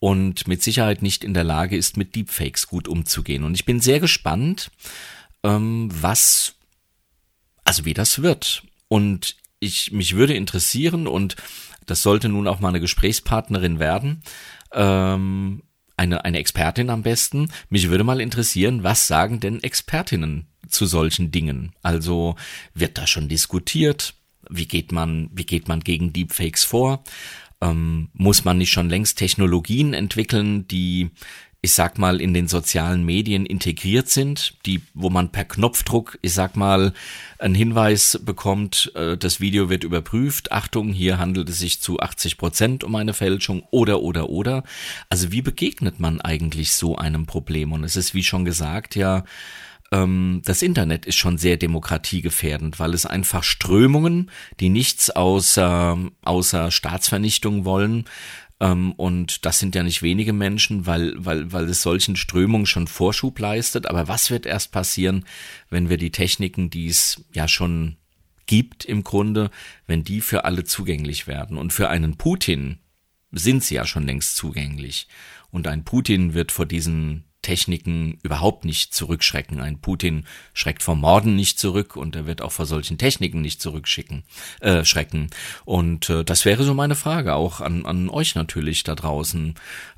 und 0.00 0.46
mit 0.46 0.62
Sicherheit 0.62 1.02
nicht 1.02 1.24
in 1.24 1.34
der 1.34 1.44
Lage 1.44 1.76
ist, 1.76 1.96
mit 1.96 2.14
Deepfakes 2.14 2.68
gut 2.68 2.88
umzugehen. 2.88 3.44
Und 3.44 3.54
ich 3.54 3.64
bin 3.64 3.80
sehr 3.80 4.00
gespannt, 4.00 4.70
ähm, 5.42 5.88
was, 5.92 6.54
also 7.64 7.84
wie 7.84 7.94
das 7.94 8.22
wird. 8.22 8.62
Und 8.88 9.36
ich, 9.60 9.92
mich 9.92 10.14
würde 10.14 10.34
interessieren 10.34 11.06
und 11.06 11.36
das 11.86 12.02
sollte 12.02 12.28
nun 12.28 12.46
auch 12.46 12.60
mal 12.60 12.68
eine 12.68 12.80
Gesprächspartnerin 12.80 13.78
werden, 13.78 14.22
ähm, 14.72 15.62
eine, 15.98 16.24
eine 16.24 16.38
Expertin 16.38 16.90
am 16.90 17.02
besten. 17.02 17.50
Mich 17.68 17.88
würde 17.90 18.04
mal 18.04 18.20
interessieren, 18.20 18.82
was 18.82 19.06
sagen 19.06 19.40
denn 19.40 19.62
Expertinnen 19.62 20.46
zu 20.68 20.86
solchen 20.86 21.30
Dingen? 21.30 21.72
Also 21.82 22.36
wird 22.74 22.98
da 22.98 23.06
schon 23.06 23.28
diskutiert? 23.28 24.14
Wie 24.48 24.66
geht 24.66 24.92
man, 24.92 25.30
wie 25.32 25.46
geht 25.46 25.68
man 25.68 25.80
gegen 25.80 26.12
Deepfakes 26.12 26.64
vor? 26.64 27.04
Ähm, 27.60 28.08
muss 28.12 28.44
man 28.44 28.58
nicht 28.58 28.70
schon 28.70 28.88
längst 28.88 29.18
Technologien 29.18 29.92
entwickeln, 29.92 30.68
die 30.68 31.10
ich 31.60 31.72
sag 31.72 31.98
mal, 31.98 32.20
in 32.20 32.34
den 32.34 32.46
sozialen 32.46 33.04
Medien 33.04 33.44
integriert 33.44 34.08
sind, 34.08 34.54
die, 34.64 34.80
wo 34.94 35.10
man 35.10 35.32
per 35.32 35.44
Knopfdruck, 35.44 36.16
ich 36.22 36.32
sag 36.32 36.56
mal, 36.56 36.92
einen 37.38 37.56
Hinweis 37.56 38.20
bekommt, 38.24 38.92
äh, 38.94 39.16
das 39.16 39.40
Video 39.40 39.68
wird 39.68 39.82
überprüft, 39.82 40.52
Achtung, 40.52 40.92
hier 40.92 41.18
handelt 41.18 41.48
es 41.48 41.58
sich 41.58 41.80
zu 41.80 41.98
80 41.98 42.38
Prozent 42.38 42.84
um 42.84 42.94
eine 42.94 43.12
Fälschung 43.12 43.64
oder, 43.72 44.02
oder, 44.02 44.28
oder. 44.28 44.62
Also 45.08 45.32
wie 45.32 45.42
begegnet 45.42 45.98
man 45.98 46.20
eigentlich 46.20 46.72
so 46.72 46.96
einem 46.96 47.26
Problem? 47.26 47.72
Und 47.72 47.82
es 47.82 47.96
ist, 47.96 48.14
wie 48.14 48.24
schon 48.24 48.44
gesagt, 48.44 48.94
ja, 48.94 49.24
ähm, 49.90 50.42
das 50.44 50.62
Internet 50.62 51.06
ist 51.06 51.16
schon 51.16 51.38
sehr 51.38 51.56
demokratiegefährdend, 51.56 52.78
weil 52.78 52.94
es 52.94 53.06
einfach 53.06 53.42
Strömungen, 53.42 54.30
die 54.60 54.68
nichts 54.68 55.10
außer, 55.10 55.98
außer 56.22 56.70
Staatsvernichtung 56.70 57.64
wollen, 57.64 58.04
ähm, 58.60 58.92
und 58.92 59.44
das 59.46 59.58
sind 59.58 59.74
ja 59.74 59.82
nicht 59.82 60.02
wenige 60.02 60.32
Menschen, 60.32 60.86
weil, 60.86 61.14
weil, 61.16 61.52
weil 61.52 61.64
es 61.68 61.82
solchen 61.82 62.16
Strömungen 62.16 62.66
schon 62.66 62.88
Vorschub 62.88 63.38
leistet. 63.38 63.86
Aber 63.86 64.08
was 64.08 64.30
wird 64.30 64.46
erst 64.46 64.72
passieren, 64.72 65.24
wenn 65.70 65.88
wir 65.88 65.96
die 65.96 66.10
Techniken, 66.10 66.70
die 66.70 66.88
es 66.88 67.24
ja 67.32 67.46
schon 67.46 67.96
gibt 68.46 68.84
im 68.84 69.04
Grunde, 69.04 69.50
wenn 69.86 70.02
die 70.02 70.20
für 70.20 70.44
alle 70.44 70.64
zugänglich 70.64 71.26
werden? 71.26 71.56
Und 71.56 71.72
für 71.72 71.88
einen 71.88 72.16
Putin 72.16 72.78
sind 73.30 73.62
sie 73.62 73.76
ja 73.76 73.86
schon 73.86 74.06
längst 74.06 74.36
zugänglich. 74.36 75.06
Und 75.50 75.68
ein 75.68 75.84
Putin 75.84 76.34
wird 76.34 76.50
vor 76.50 76.66
diesen 76.66 77.24
Techniken 77.48 78.18
überhaupt 78.22 78.66
nicht 78.66 78.92
zurückschrecken. 78.92 79.58
Ein 79.58 79.80
Putin 79.80 80.26
schreckt 80.52 80.82
vor 80.82 80.96
Morden 80.96 81.34
nicht 81.34 81.58
zurück 81.58 81.96
und 81.96 82.14
er 82.14 82.26
wird 82.26 82.42
auch 82.42 82.52
vor 82.52 82.66
solchen 82.66 82.98
Techniken 82.98 83.40
nicht 83.40 83.62
zurückschicken, 83.62 84.24
äh, 84.60 84.84
schrecken. 84.84 85.30
Und 85.64 86.10
äh, 86.10 86.24
das 86.24 86.44
wäre 86.44 86.62
so 86.62 86.74
meine 86.74 86.94
Frage 86.94 87.34
auch 87.34 87.62
an, 87.62 87.86
an 87.86 88.10
euch 88.10 88.34
natürlich 88.34 88.82
da 88.82 88.94
draußen. 88.94 89.54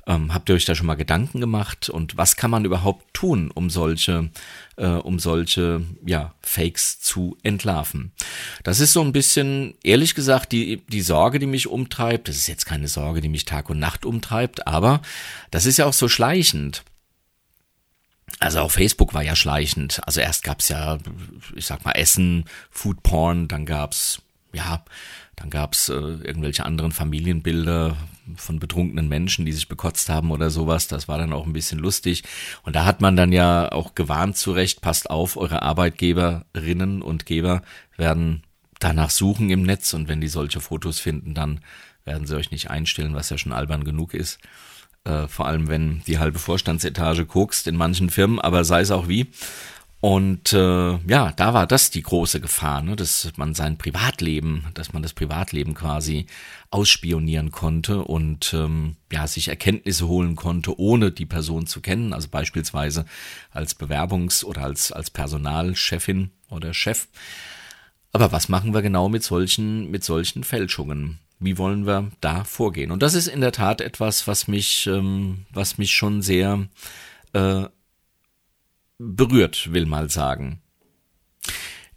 Ähm, 0.07 0.33
habt 0.33 0.47
ihr 0.47 0.55
euch 0.55 0.63
da 0.63 0.75
schon 0.75 0.87
mal 0.87 0.95
Gedanken 0.95 1.41
gemacht 1.41 1.89
und 1.89 2.15
was 2.15 2.37
kann 2.37 2.51
man 2.51 2.63
überhaupt 2.63 3.13
tun, 3.13 3.51
um 3.51 3.69
solche, 3.69 4.29
äh, 4.77 4.87
um 4.87 5.19
solche 5.19 5.81
ja, 6.05 6.33
Fakes 6.41 7.01
zu 7.01 7.37
entlarven? 7.43 8.13
Das 8.63 8.79
ist 8.79 8.93
so 8.93 9.01
ein 9.01 9.11
bisschen, 9.11 9.73
ehrlich 9.83 10.15
gesagt, 10.15 10.53
die, 10.53 10.83
die 10.87 11.01
Sorge, 11.01 11.37
die 11.37 11.47
mich 11.47 11.67
umtreibt. 11.67 12.29
Das 12.29 12.37
ist 12.37 12.47
jetzt 12.47 12.65
keine 12.65 12.87
Sorge, 12.87 13.19
die 13.19 13.29
mich 13.29 13.43
Tag 13.43 13.69
und 13.69 13.79
Nacht 13.79 14.05
umtreibt, 14.05 14.67
aber 14.67 15.01
das 15.51 15.65
ist 15.65 15.75
ja 15.75 15.85
auch 15.85 15.93
so 15.93 16.07
schleichend. 16.07 16.85
Also 18.39 18.59
auch 18.61 18.71
Facebook 18.71 19.13
war 19.13 19.23
ja 19.23 19.35
schleichend. 19.35 20.01
Also 20.05 20.19
erst 20.19 20.43
gab's 20.43 20.69
ja, 20.69 20.97
ich 21.55 21.65
sag 21.65 21.85
mal, 21.85 21.91
Essen, 21.91 22.45
Food 22.69 23.03
Porn, 23.03 23.47
dann 23.47 23.65
gab's 23.65 24.21
ja 24.53 24.83
Dann 25.35 25.49
gab's 25.49 25.89
äh, 25.89 25.93
irgendwelche 25.93 26.65
anderen 26.65 26.91
Familienbilder 26.91 27.95
von 28.35 28.59
betrunkenen 28.59 29.07
Menschen, 29.07 29.45
die 29.45 29.53
sich 29.53 29.67
bekotzt 29.67 30.09
haben 30.09 30.31
oder 30.31 30.49
sowas. 30.49 30.87
Das 30.87 31.07
war 31.07 31.17
dann 31.17 31.33
auch 31.33 31.45
ein 31.45 31.53
bisschen 31.53 31.79
lustig. 31.79 32.23
Und 32.63 32.75
da 32.75 32.85
hat 32.85 33.01
man 33.01 33.15
dann 33.15 33.31
ja 33.31 33.71
auch 33.71 33.95
gewarnt 33.95 34.37
zurecht, 34.37 34.81
passt 34.81 35.09
auf, 35.09 35.37
eure 35.37 35.61
Arbeitgeberinnen 35.61 37.01
und 37.01 37.25
Geber 37.25 37.61
werden 37.97 38.43
danach 38.79 39.09
suchen 39.09 39.49
im 39.49 39.63
Netz 39.63 39.93
und 39.93 40.07
wenn 40.07 40.21
die 40.21 40.27
solche 40.27 40.59
Fotos 40.59 40.99
finden, 40.99 41.33
dann 41.33 41.61
werden 42.03 42.27
sie 42.27 42.35
euch 42.35 42.51
nicht 42.51 42.69
einstellen, 42.69 43.13
was 43.13 43.29
ja 43.29 43.37
schon 43.37 43.53
albern 43.53 43.83
genug 43.83 44.13
ist. 44.13 44.39
Äh, 45.03 45.27
vor 45.27 45.47
allem, 45.47 45.67
wenn 45.67 46.01
die 46.05 46.19
halbe 46.19 46.39
Vorstandsetage 46.39 47.25
kokst 47.25 47.67
in 47.67 47.75
manchen 47.75 48.09
Firmen, 48.09 48.39
aber 48.39 48.63
sei 48.63 48.81
es 48.81 48.91
auch 48.91 49.07
wie. 49.07 49.27
Und 50.01 50.51
äh, 50.53 50.97
ja, 50.97 51.31
da 51.35 51.53
war 51.53 51.67
das 51.67 51.91
die 51.91 52.01
große 52.01 52.41
Gefahr, 52.41 52.81
ne, 52.81 52.95
dass 52.95 53.31
man 53.35 53.53
sein 53.53 53.77
Privatleben, 53.77 54.65
dass 54.73 54.93
man 54.93 55.03
das 55.03 55.13
Privatleben 55.13 55.75
quasi 55.75 56.25
ausspionieren 56.71 57.51
konnte 57.51 58.03
und 58.03 58.51
ähm, 58.55 58.95
ja 59.11 59.27
sich 59.27 59.47
Erkenntnisse 59.47 60.07
holen 60.07 60.35
konnte, 60.35 60.79
ohne 60.79 61.11
die 61.11 61.27
Person 61.27 61.67
zu 61.67 61.81
kennen. 61.81 62.13
Also 62.13 62.29
beispielsweise 62.29 63.05
als 63.51 63.79
Bewerbungs- 63.79 64.43
oder 64.43 64.63
als 64.63 64.91
als 64.91 65.11
Personalchefin 65.11 66.31
oder 66.49 66.73
Chef. 66.73 67.07
Aber 68.11 68.31
was 68.31 68.49
machen 68.49 68.73
wir 68.73 68.81
genau 68.81 69.07
mit 69.07 69.23
solchen 69.23 69.91
mit 69.91 70.03
solchen 70.03 70.43
Fälschungen? 70.43 71.19
Wie 71.41 71.57
wollen 71.57 71.85
wir 71.85 72.11
da 72.21 72.43
vorgehen? 72.43 72.91
Und 72.91 73.01
das 73.01 73.15
ist 73.15 73.27
in 73.27 73.41
der 73.41 73.51
Tat 73.51 73.81
etwas, 73.81 74.27
was 74.27 74.47
mich 74.47 74.87
ähm, 74.87 75.45
was 75.51 75.77
mich 75.77 75.91
schon 75.91 76.21
sehr 76.21 76.67
äh, 77.33 77.63
berührt, 78.97 79.73
will 79.73 79.85
mal 79.85 80.09
sagen. 80.09 80.61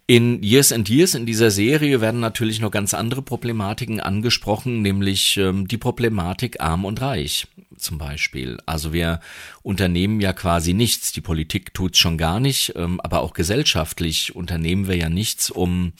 In 0.07 0.43
Years 0.43 0.71
and 0.71 0.87
Years 0.87 1.15
in 1.15 1.25
dieser 1.25 1.49
Serie 1.49 1.99
werden 1.99 2.19
natürlich 2.19 2.59
noch 2.59 2.69
ganz 2.69 2.93
andere 2.93 3.23
Problematiken 3.23 3.99
angesprochen, 3.99 4.83
nämlich 4.83 5.37
ähm, 5.37 5.67
die 5.67 5.79
Problematik 5.79 6.61
arm 6.61 6.85
und 6.85 7.01
reich 7.01 7.47
zum 7.75 7.97
Beispiel. 7.97 8.59
Also 8.67 8.93
wir 8.93 9.19
unternehmen 9.63 10.21
ja 10.21 10.31
quasi 10.31 10.73
nichts, 10.73 11.11
die 11.11 11.21
Politik 11.21 11.73
tut's 11.73 11.97
schon 11.97 12.19
gar 12.19 12.39
nicht, 12.39 12.73
ähm, 12.75 13.01
aber 13.01 13.21
auch 13.21 13.33
gesellschaftlich 13.33 14.35
unternehmen 14.35 14.87
wir 14.87 14.95
ja 14.95 15.09
nichts, 15.09 15.49
um 15.49 15.93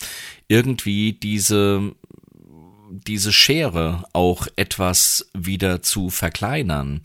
irgendwie 0.48 1.14
diese 1.14 1.92
diese 3.08 3.34
Schere 3.34 4.06
auch 4.14 4.48
etwas 4.56 5.30
wieder 5.34 5.82
zu 5.82 6.10
verkleinern. 6.10 7.02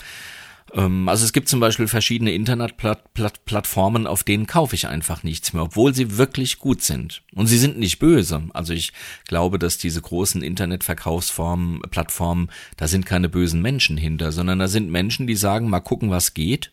Ähm, 0.74 1.08
also 1.08 1.24
es 1.24 1.32
gibt 1.32 1.48
zum 1.48 1.60
Beispiel 1.60 1.88
verschiedene 1.88 2.32
Internetplattformen, 2.32 4.06
auf 4.06 4.24
denen 4.24 4.46
kaufe 4.46 4.74
ich 4.74 4.86
einfach 4.86 5.22
nichts 5.22 5.52
mehr, 5.52 5.62
obwohl 5.62 5.94
sie 5.94 6.16
wirklich 6.16 6.58
gut 6.58 6.82
sind. 6.82 7.22
Und 7.34 7.46
sie 7.46 7.58
sind 7.58 7.78
nicht 7.78 7.98
böse. 7.98 8.42
Also 8.52 8.72
ich 8.72 8.92
glaube, 9.26 9.58
dass 9.58 9.78
diese 9.78 10.00
großen 10.00 10.42
Internetverkaufsformen, 10.42 11.80
Plattformen, 11.90 12.50
da 12.76 12.88
sind 12.88 13.06
keine 13.06 13.28
bösen 13.28 13.62
Menschen 13.62 13.96
hinter, 13.96 14.32
sondern 14.32 14.58
da 14.58 14.68
sind 14.68 14.90
Menschen, 14.90 15.26
die 15.26 15.36
sagen, 15.36 15.68
mal 15.68 15.80
gucken, 15.80 16.10
was 16.10 16.34
geht. 16.34 16.70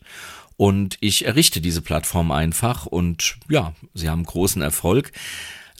Und 0.56 0.96
ich 1.00 1.24
errichte 1.24 1.60
diese 1.60 1.82
Plattform 1.82 2.32
einfach 2.32 2.84
und 2.86 3.36
ja, 3.48 3.74
sie 3.94 4.08
haben 4.08 4.24
großen 4.24 4.60
Erfolg. 4.60 5.12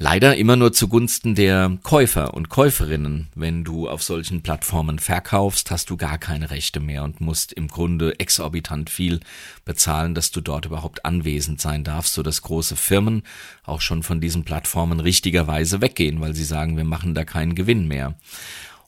Leider 0.00 0.36
immer 0.36 0.54
nur 0.54 0.72
zugunsten 0.72 1.34
der 1.34 1.76
Käufer 1.82 2.32
und 2.32 2.48
Käuferinnen. 2.48 3.26
Wenn 3.34 3.64
du 3.64 3.88
auf 3.88 4.00
solchen 4.04 4.42
Plattformen 4.42 5.00
verkaufst, 5.00 5.72
hast 5.72 5.90
du 5.90 5.96
gar 5.96 6.18
keine 6.18 6.52
Rechte 6.52 6.78
mehr 6.78 7.02
und 7.02 7.20
musst 7.20 7.52
im 7.52 7.66
Grunde 7.66 8.20
exorbitant 8.20 8.90
viel 8.90 9.18
bezahlen, 9.64 10.14
dass 10.14 10.30
du 10.30 10.40
dort 10.40 10.66
überhaupt 10.66 11.04
anwesend 11.04 11.60
sein 11.60 11.82
darfst, 11.82 12.14
so 12.14 12.22
dass 12.22 12.42
große 12.42 12.76
Firmen 12.76 13.24
auch 13.64 13.80
schon 13.80 14.04
von 14.04 14.20
diesen 14.20 14.44
Plattformen 14.44 15.00
richtigerweise 15.00 15.80
weggehen, 15.80 16.20
weil 16.20 16.36
sie 16.36 16.44
sagen, 16.44 16.76
wir 16.76 16.84
machen 16.84 17.16
da 17.16 17.24
keinen 17.24 17.56
Gewinn 17.56 17.88
mehr. 17.88 18.14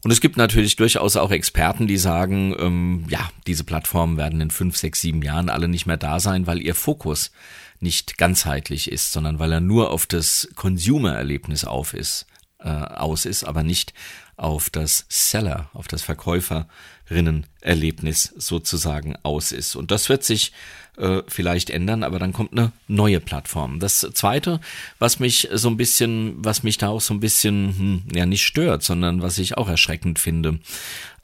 Und 0.05 0.13
es 0.13 0.21
gibt 0.21 0.37
natürlich 0.37 0.77
durchaus 0.77 1.17
auch 1.17 1.33
Experten, 1.33 1.89
die 1.89 1.99
sagen, 1.99 2.55
ähm, 2.57 3.05
ja, 3.09 3.29
diese 3.49 3.65
Plattformen 3.65 4.17
werden 4.17 4.41
in 4.41 4.53
fünf, 4.53 4.77
sechs, 4.77 5.01
sieben 5.01 5.23
Jahren 5.23 5.49
alle 5.51 5.67
nicht 5.67 5.87
mehr 5.87 5.97
da 5.97 6.21
sein, 6.21 6.47
weil 6.47 6.63
ihr 6.63 6.77
Fokus 6.77 7.33
nicht 7.81 8.19
ganzheitlich 8.19 8.93
ist, 8.93 9.13
sondern 9.13 9.39
weil 9.39 9.53
er 9.53 9.61
nur 9.61 9.91
auf 9.91 10.07
das 10.07 10.51
Consumer-Erlebnis 10.55 11.65
auf 11.65 11.95
ist, 11.95 12.27
äh, 12.59 12.69
aus 12.69 13.25
ist, 13.25 13.45
aber 13.45 13.63
nicht 13.63 13.95
auf 14.37 14.69
das 14.71 15.07
Seller, 15.09 15.71
auf 15.75 15.89
das 15.89 16.03
Verkäuferinnen-Erlebnis 16.03 18.35
sozusagen 18.37 19.17
aus 19.23 19.53
ist. 19.53 19.77
Und 19.77 19.91
das 19.91 20.09
wird 20.09 20.25
sich 20.25 20.53
äh, 20.97 21.23
vielleicht 21.29 21.71
ändern, 21.71 22.03
aber 22.03 22.19
dann 22.19 22.33
kommt 22.33 22.53
eine 22.53 22.73
neue 22.89 23.21
Plattform. 23.21 23.81
Das 23.81 24.01
zweite, 24.15 24.61
was 24.99 25.19
mich 25.19 25.49
so 25.53 25.69
ein 25.69 25.77
bisschen, 25.77 26.45
was 26.45 26.63
mich 26.63 26.79
da 26.79 26.89
auch 26.89 27.01
so 27.01 27.15
ein 27.15 27.21
bisschen, 27.21 27.77
hm, 27.77 28.03
ja 28.15 28.27
nicht 28.27 28.45
stört, 28.45 28.83
sondern 28.83 29.23
was 29.23 29.39
ich 29.39 29.57
auch 29.57 29.69
erschreckend 29.69 30.19
finde, 30.19 30.61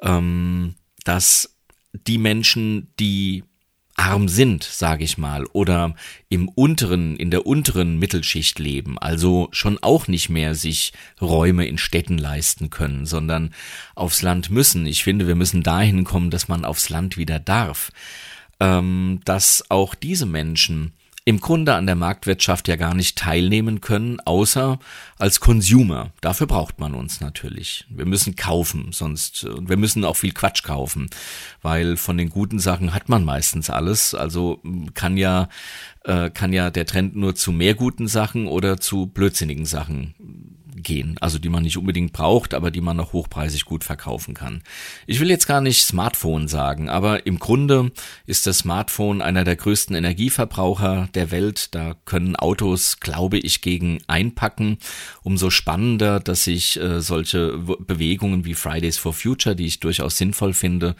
ähm, 0.01 0.75
dass 1.05 1.55
die 1.93 2.19
Menschen, 2.19 2.93
die 2.99 3.45
arm 3.97 4.29
sind, 4.29 4.63
sage 4.63 5.05
ich 5.05 5.19
mal, 5.19 5.47
oder 5.47 5.95
im 6.29 6.49
unteren, 6.49 7.17
in 7.17 7.31
der 7.31 7.47
unteren 7.47 7.99
Mittelschicht 7.99 8.59
leben, 8.59 8.99
also 8.99 9.49
schon 9.53 9.79
auch 9.83 10.07
nicht 10.07 10.29
mehr 10.29 10.55
sich 10.55 10.93
Räume 11.21 11.67
in 11.67 11.79
Städten 11.79 12.19
leisten 12.19 12.71
können, 12.71 13.07
sondern 13.07 13.55
aufs 13.95 14.23
Land 14.23 14.51
müssen. 14.51 14.87
Ich 14.87 15.03
finde, 15.03 15.27
wir 15.27 15.35
müssen 15.35 15.63
dahin 15.63 16.05
kommen, 16.05 16.31
dass 16.31 16.49
man 16.49 16.65
aufs 16.65 16.91
Land 16.91 17.17
wieder 17.17 17.39
darf. 17.39 17.91
Ähm, 18.59 19.21
dass 19.27 19.71
auch 19.71 19.95
diese 19.95 20.25
Menschen 20.25 20.95
im 21.29 21.41
Grunde 21.41 21.75
an 21.75 21.87
der 21.87 21.97
Marktwirtschaft 21.97 22.69
ja 22.69 22.77
gar 22.77 22.95
nicht 22.95 23.19
teilnehmen 23.19 23.81
können, 23.81 24.21
außer 24.21 24.79
als 25.19 25.41
Consumer. 25.41 26.13
Dafür 26.21 26.47
braucht 26.47 26.79
man 26.79 26.95
uns 26.95 27.21
natürlich. 27.21 27.85
Wir 27.91 28.07
müssen 28.07 28.37
kaufen, 28.37 28.93
sonst, 28.93 29.43
und 29.43 29.69
wir 29.69 29.77
müssen 29.77 30.05
auch 30.05 30.15
viel 30.15 30.31
Quatsch 30.31 30.63
kaufen, 30.63 31.11
weil 31.63 31.97
von 31.97 32.17
den 32.17 32.31
guten 32.31 32.61
Sachen 32.61 32.95
hat 32.95 33.09
man 33.09 33.25
meistens 33.25 33.71
alles. 33.71 34.15
Also 34.15 34.63
kann 34.95 35.17
ja, 35.17 35.49
äh, 36.05 36.31
kann 36.31 36.53
ja 36.53 36.71
der 36.71 36.87
Trend 36.87 37.17
nur 37.17 37.35
zu 37.35 37.51
mehr 37.51 37.75
guten 37.75 38.07
Sachen 38.07 38.47
oder 38.47 38.79
zu 38.79 39.09
blödsinnigen 39.09 39.67
Sachen 39.67 40.15
gehen, 40.87 41.17
also 41.21 41.39
die 41.39 41.49
man 41.49 41.65
nicht 41.65 41.77
unbedingt 41.77 42.13
braucht, 42.13 42.55
aber 42.55 42.71
die 42.71 42.81
man 42.81 42.97
noch 42.97 43.13
hochpreisig 43.13 43.65
gut 43.65 43.83
verkaufen 43.83 44.35
kann. 44.35 44.63
Ich 45.07 45.19
will 45.19 45.29
jetzt 45.29 45.49
gar 45.49 45.61
nicht 45.61 45.85
Smartphone 45.85 46.47
sagen, 46.47 46.89
aber 46.89 47.27
im 47.27 47.41
Grunde 47.41 47.91
ist 48.25 48.47
das 48.47 48.59
Smartphone 48.59 49.21
einer 49.21 49.43
der 49.43 49.57
größten 49.57 49.97
Energieverbraucher 49.97 51.09
der 51.15 51.33
Welt. 51.33 51.75
Da 51.75 51.97
können 52.05 52.37
Autos, 52.37 53.01
glaube 53.01 53.39
ich, 53.39 53.63
gegen 53.63 53.99
einpacken. 54.07 54.79
Umso 55.25 55.51
spannender, 55.51 56.21
dass 56.21 56.45
sich 56.45 56.81
äh, 56.81 57.01
solche 57.01 57.59
Bewegungen 57.59 58.45
wie 58.45 58.55
Fridays 58.55 58.97
for 58.97 59.13
Future, 59.13 59.57
die 59.57 59.67
ich 59.67 59.81
durchaus 59.81 60.17
sinnvoll 60.17 60.55
finde, 60.55 60.95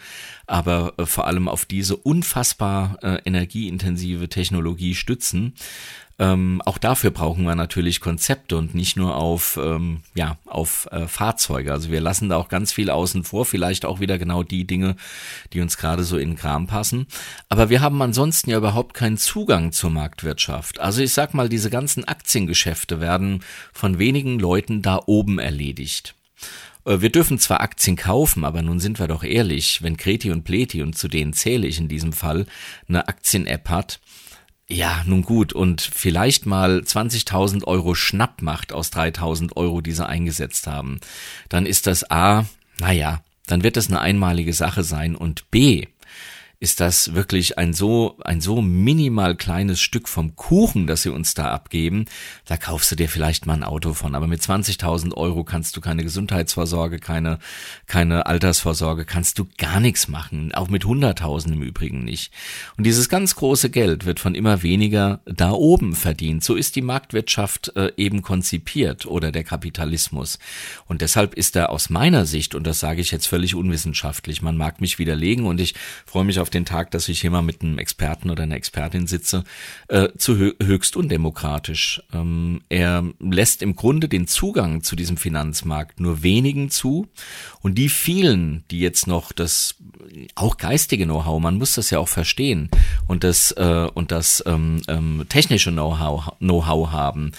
aber 0.47 0.95
äh, 0.97 1.05
vor 1.05 1.27
allem 1.27 1.47
auf 1.47 1.65
diese 1.65 1.95
unfassbar 1.95 2.97
äh, 3.01 3.21
energieintensive 3.23 4.27
Technologie 4.27 4.95
stützen. 4.95 5.53
Ähm, 6.19 6.63
auch 6.65 6.79
dafür 6.79 7.11
brauchen 7.11 7.43
wir 7.43 7.53
natürlich 7.53 8.01
Konzepte 8.01 8.57
und 8.57 8.73
nicht 8.73 8.97
nur 8.97 9.15
auf, 9.15 9.59
ähm, 9.61 10.01
ja, 10.15 10.37
auf 10.45 10.87
äh, 10.91 11.07
Fahrzeuge. 11.07 11.71
Also 11.71 11.91
wir 11.91 12.01
lassen 12.01 12.29
da 12.29 12.37
auch 12.37 12.49
ganz 12.49 12.73
viel 12.73 12.89
außen 12.89 13.23
vor, 13.23 13.45
vielleicht 13.45 13.85
auch 13.85 13.99
wieder 13.99 14.17
genau 14.17 14.41
die 14.41 14.65
Dinge, 14.65 14.95
die 15.53 15.61
uns 15.61 15.77
gerade 15.77 16.03
so 16.03 16.17
in 16.17 16.31
den 16.31 16.35
Kram 16.35 16.65
passen. 16.65 17.05
Aber 17.49 17.69
wir 17.69 17.81
haben 17.81 18.01
ansonsten 18.01 18.49
ja 18.49 18.57
überhaupt 18.57 18.95
keinen 18.95 19.17
Zugang 19.17 19.71
zur 19.71 19.91
Marktwirtschaft. 19.91 20.79
Also 20.79 21.03
ich 21.03 21.13
sag 21.13 21.35
mal, 21.35 21.49
diese 21.49 21.69
ganzen 21.69 22.05
Aktiengeschäfte 22.05 22.99
werden 22.99 23.43
von 23.71 23.99
wenigen 23.99 24.39
Leuten 24.39 24.81
da 24.81 24.99
oben 25.05 25.37
erledigt. 25.37 26.15
Äh, 26.85 27.01
wir 27.01 27.11
dürfen 27.11 27.37
zwar 27.37 27.61
Aktien 27.61 27.95
kaufen, 27.95 28.43
aber 28.43 28.63
nun 28.63 28.79
sind 28.79 28.99
wir 28.99 29.07
doch 29.07 29.23
ehrlich, 29.23 29.83
wenn 29.83 29.97
Kreti 29.97 30.31
und 30.31 30.45
Pleti, 30.45 30.81
und 30.81 30.97
zu 30.97 31.09
denen 31.09 31.33
zähle 31.33 31.67
ich 31.67 31.77
in 31.77 31.89
diesem 31.89 32.13
Fall, 32.13 32.47
eine 32.89 33.07
Aktien-App 33.07 33.69
hat, 33.69 33.99
ja, 34.69 35.01
nun 35.05 35.21
gut, 35.21 35.53
und 35.53 35.81
vielleicht 35.81 36.45
mal 36.45 36.79
20.000 36.79 37.63
Euro 37.63 37.95
Schnapp 37.95 38.41
macht 38.41 38.73
aus 38.73 38.91
3.000 38.91 39.55
Euro, 39.55 39.81
die 39.81 39.93
sie 39.93 40.05
eingesetzt 40.05 40.67
haben, 40.67 40.99
dann 41.47 41.65
ist 41.65 41.87
das 41.87 42.09
A, 42.11 42.45
naja, 42.79 43.21
dann 43.47 43.63
wird 43.63 43.77
das 43.77 43.87
eine 43.87 44.01
einmalige 44.01 44.53
Sache 44.53 44.83
sein. 44.83 45.15
Und 45.15 45.49
B, 45.51 45.87
ist 46.59 46.79
das 46.79 47.13
wirklich 47.13 47.59
ein 47.59 47.73
so, 47.73 48.17
ein 48.23 48.41
so 48.41 48.63
minimal 48.63 49.35
kleines 49.35 49.79
Stück 49.79 50.07
vom 50.09 50.35
Kuchen, 50.35 50.87
das 50.87 51.03
sie 51.03 51.11
uns 51.11 51.35
da 51.35 51.51
abgeben. 51.51 52.05
Da 52.45 52.57
kaufst 52.57 52.91
du 52.91 52.95
dir 52.95 53.09
vielleicht 53.09 53.45
mal 53.45 53.53
ein 53.53 53.63
Auto 53.63 53.93
von. 53.93 54.15
Aber 54.15 54.25
mit 54.25 54.41
20.000 54.41 55.13
Euro 55.13 55.43
kannst 55.43 55.77
du 55.77 55.81
keine 55.81 56.03
Gesundheitsvorsorge, 56.03 56.97
keine, 56.97 57.37
keine 57.85 58.25
Altersvorsorge, 58.25 59.05
kannst 59.05 59.37
du 59.37 59.47
gar 59.59 59.79
nichts 59.79 60.07
machen. 60.07 60.51
Auch 60.53 60.67
mit 60.67 60.83
100.000 60.83 61.53
im 61.53 61.61
Übrigen 61.61 62.03
nicht. 62.03 62.33
Und 62.75 62.85
dieses 62.85 63.07
ganz 63.07 63.35
große 63.35 63.69
Geld 63.69 64.05
wird 64.05 64.19
von 64.19 64.33
immer 64.33 64.63
weniger 64.63 65.19
da 65.25 65.51
oben 65.51 65.95
verdient. 65.95 66.43
So 66.43 66.55
ist 66.55 66.75
die 66.75 66.81
Marktwirtschaft 66.81 67.75
äh, 67.75 67.91
eben 67.97 68.23
konzipiert 68.23 69.05
oder 69.05 69.31
der 69.31 69.43
Kapitalismus. 69.43 70.39
Und 70.87 71.01
deshalb 71.01 71.35
ist 71.35 71.55
er 71.55 71.69
aus 71.69 71.91
meiner 71.91 72.25
Sicht, 72.25 72.55
und 72.55 72.65
das 72.65 72.79
sage 72.79 73.01
ich 73.01 73.11
jetzt 73.11 73.27
völlig 73.27 73.53
unwissenschaftlich, 73.53 74.41
man 74.41 74.57
mag 74.57 74.81
mich 74.81 74.97
widerlegen 74.97 75.45
und 75.45 75.61
ich 75.61 75.75
freue 76.07 76.23
mich 76.23 76.39
auf 76.39 76.46
auf 76.47 76.51
den 76.51 76.63
Tag, 76.63 76.91
dass 76.91 77.09
ich 77.09 77.19
hier 77.19 77.29
mal 77.29 77.41
mit 77.41 77.61
einem 77.61 77.77
Experten 77.77 78.29
oder 78.29 78.43
einer 78.43 78.55
Expertin 78.55 79.05
sitze, 79.05 79.43
äh, 79.89 80.07
zu 80.17 80.37
höchst 80.37 80.95
undemokratisch. 80.95 82.01
Ähm, 82.13 82.61
er 82.69 83.03
lässt 83.19 83.61
im 83.61 83.75
Grunde 83.75 84.07
den 84.07 84.27
Zugang 84.27 84.81
zu 84.81 84.95
diesem 84.95 85.17
Finanzmarkt 85.17 85.99
nur 85.99 86.23
wenigen 86.23 86.69
zu 86.69 87.09
und 87.61 87.77
die 87.77 87.89
vielen, 87.89 88.63
die 88.71 88.79
jetzt 88.79 89.07
noch 89.07 89.33
das 89.33 89.75
auch 90.35 90.55
geistige 90.55 91.03
Know-how, 91.03 91.41
man 91.41 91.57
muss 91.57 91.73
das 91.73 91.89
ja 91.89 91.99
auch 91.99 92.07
verstehen 92.07 92.69
und 93.07 93.25
das 93.25 93.51
äh, 93.51 93.89
und 93.93 94.13
das 94.13 94.41
ähm, 94.45 94.81
ähm, 94.87 95.25
technische 95.27 95.71
Know-how 95.71 96.37
Know-how 96.39 96.91
haben, 96.91 97.33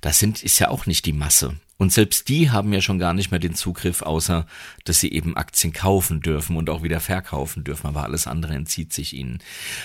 das 0.00 0.18
sind 0.18 0.42
ist 0.42 0.58
ja 0.58 0.70
auch 0.70 0.86
nicht 0.86 1.04
die 1.04 1.12
Masse. 1.12 1.54
Und 1.76 1.92
selbst 1.92 2.28
die 2.28 2.50
haben 2.50 2.72
ja 2.72 2.80
schon 2.80 3.00
gar 3.00 3.14
nicht 3.14 3.32
mehr 3.32 3.40
den 3.40 3.54
Zugriff, 3.54 4.02
außer 4.02 4.46
dass 4.84 5.00
sie 5.00 5.10
eben 5.10 5.36
Aktien 5.36 5.72
kaufen 5.72 6.20
dürfen 6.20 6.56
und 6.56 6.70
auch 6.70 6.84
wieder 6.84 7.00
verkaufen 7.00 7.64
dürfen, 7.64 7.88
aber 7.88 8.04
alles 8.04 8.28
andere 8.28 8.54
entzieht 8.54 8.92
sich 8.92 9.12
ihnen. 9.12 9.40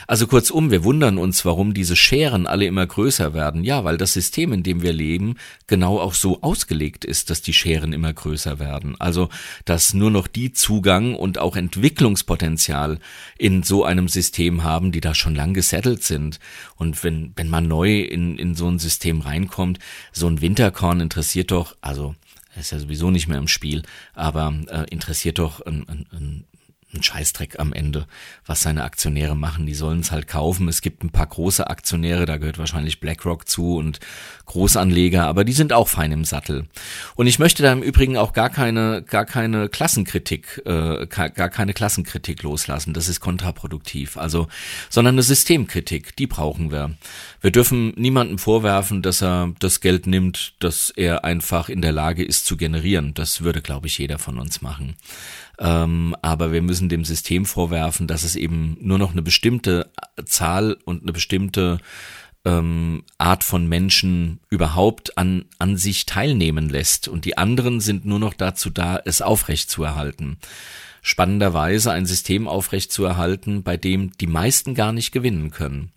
Also 0.06 0.28
kurzum, 0.28 0.70
wir 0.70 0.84
wundern 0.84 1.18
uns, 1.18 1.46
warum 1.46 1.74
diese 1.74 1.96
Scheren 1.96 2.46
alle 2.46 2.66
immer 2.66 2.86
größer 2.86 3.34
werden. 3.34 3.64
Ja, 3.64 3.84
weil 3.84 3.98
das 3.98 4.14
System, 4.14 4.54
in 4.54 4.62
dem 4.62 4.84
wir 4.84 4.94
leben, 4.94 5.36
genau 5.66 6.00
auch 6.00 6.14
so 6.14 6.42
ausgelegt 6.42 7.06
ist, 7.06 7.32
dass 7.32 7.42
die 7.42 7.54
Scheren 7.54 7.92
immer 7.92 8.14
größer 8.14 8.60
werden. 8.60 8.96
Also, 9.00 9.30
dass 9.66 9.96
nur 9.96 10.12
noch 10.12 10.28
die 10.28 10.54
Zugang 10.54 11.16
und 11.16 11.40
auch 11.40 11.56
Entwicklungspotenzial 11.56 13.00
in 13.40 13.64
so 13.64 13.84
einem 13.84 14.08
System 14.08 14.64
haben, 14.64 14.92
die 14.92 15.02
da 15.02 15.16
schon 15.16 15.34
lang 15.34 15.56
gesettelt 15.56 16.04
sind. 16.04 16.40
Und 16.76 17.04
wenn, 17.04 17.32
wenn 17.36 17.50
man 17.50 17.68
neu 17.68 18.02
in, 18.02 18.38
in 18.38 18.54
so 18.54 18.70
ein 18.70 18.78
System 18.78 19.22
reinkommt, 19.22 19.80
so 20.12 20.28
ein 20.28 20.42
Winterkorn 20.42 21.00
interessiert 21.00 21.50
doch 21.52 21.79
also 21.82 22.16
ist 22.56 22.72
ja 22.72 22.80
sowieso 22.80 23.12
nicht 23.12 23.28
mehr 23.28 23.38
im 23.38 23.48
Spiel, 23.48 23.84
aber 24.14 24.54
äh, 24.68 24.86
interessiert 24.90 25.40
doch 25.40 25.62
ein, 25.62 25.88
ein, 25.88 26.06
ein 26.12 26.46
ein 26.94 27.04
Scheißdreck 27.04 27.60
am 27.60 27.72
Ende, 27.72 28.08
was 28.46 28.62
seine 28.62 28.84
Aktionäre 28.84 29.36
machen. 29.36 29.66
Die 29.66 29.76
sollen 29.76 30.00
es 30.00 30.12
halt 30.12 30.28
kaufen. 30.28 30.68
Es 30.68 30.82
gibt 30.82 31.04
ein 31.04 31.12
paar 31.12 31.28
große 31.28 31.70
Aktionäre, 31.70 32.26
da 32.26 32.38
gehört 32.38 32.58
wahrscheinlich 32.58 33.00
BlackRock 33.00 33.48
zu 33.48 33.76
und 33.76 34.00
Großanleger, 34.46 35.28
aber 35.28 35.44
die 35.44 35.54
sind 35.54 35.74
auch 35.74 35.88
fein 35.88 36.12
im 36.12 36.26
Sattel. 36.26 36.66
Und 37.16 37.28
ich 37.28 37.38
möchte 37.38 37.62
da 37.62 37.72
im 37.72 37.84
Übrigen 37.84 38.18
auch 38.18 38.34
gar 38.34 38.50
keine, 38.50 39.04
gar 39.04 39.26
keine 39.26 39.70
Klassenkritik, 39.70 40.64
äh, 40.66 41.06
gar 41.06 41.50
keine 41.50 41.74
Klassenkritik 41.74 42.42
loslassen. 42.42 42.96
Das 42.96 43.08
ist 43.08 43.20
kontraproduktiv. 43.20 44.18
Also, 44.18 44.48
sondern 44.90 45.16
eine 45.16 45.24
Systemkritik, 45.24 46.16
die 46.16 46.26
brauchen 46.26 46.72
wir. 46.72 46.96
Wir 47.42 47.52
dürfen 47.52 47.94
niemandem 47.96 48.40
vorwerfen, 48.40 49.04
dass 49.04 49.22
er 49.22 49.54
das 49.60 49.82
Geld 49.82 50.08
nimmt, 50.08 50.54
das 50.58 50.90
er 50.90 51.24
einfach 51.24 51.70
in 51.70 51.84
der 51.84 51.92
Lage 51.92 52.24
ist 52.24 52.48
zu 52.48 52.58
generieren. 52.58 53.14
Das 53.14 53.42
würde, 53.42 53.62
glaube 53.62 53.86
ich, 53.86 54.00
jeder 54.00 54.18
von 54.18 54.40
uns 54.40 54.64
machen. 54.64 54.96
Ähm, 55.60 56.16
aber 56.22 56.52
wir 56.52 56.62
müssen 56.62 56.90
dem 56.90 57.04
System 57.04 57.46
vorwerfen, 57.46 58.08
dass 58.08 58.24
es 58.24 58.36
eben 58.36 58.78
nur 58.80 58.98
noch 58.98 59.12
eine 59.12 59.22
bestimmte 59.22 59.92
Zahl 60.26 60.78
und 60.86 61.04
eine 61.04 61.12
bestimmte 61.12 61.80
ähm, 62.46 63.04
Art 63.18 63.44
von 63.44 63.68
Menschen 63.68 64.40
überhaupt 64.50 65.18
an, 65.18 65.46
an 65.60 65.76
sich 65.76 66.06
teilnehmen 66.06 66.70
lässt. 66.70 67.08
Und 67.10 67.26
die 67.26 67.38
anderen 67.38 67.82
sind 67.82 68.06
nur 68.06 68.20
noch 68.20 68.34
dazu 68.34 68.70
da, 68.70 69.02
es 69.04 69.22
aufrechtzuerhalten. 69.22 70.38
Spannenderweise 71.02 71.92
ein 71.92 72.06
System 72.06 72.48
aufrechtzuerhalten, 72.48 73.64
bei 73.64 73.78
dem 73.78 74.12
die 74.18 74.28
meisten 74.28 74.76
gar 74.76 74.94
nicht 74.94 75.12
gewinnen 75.12 75.52
können. 75.52 75.92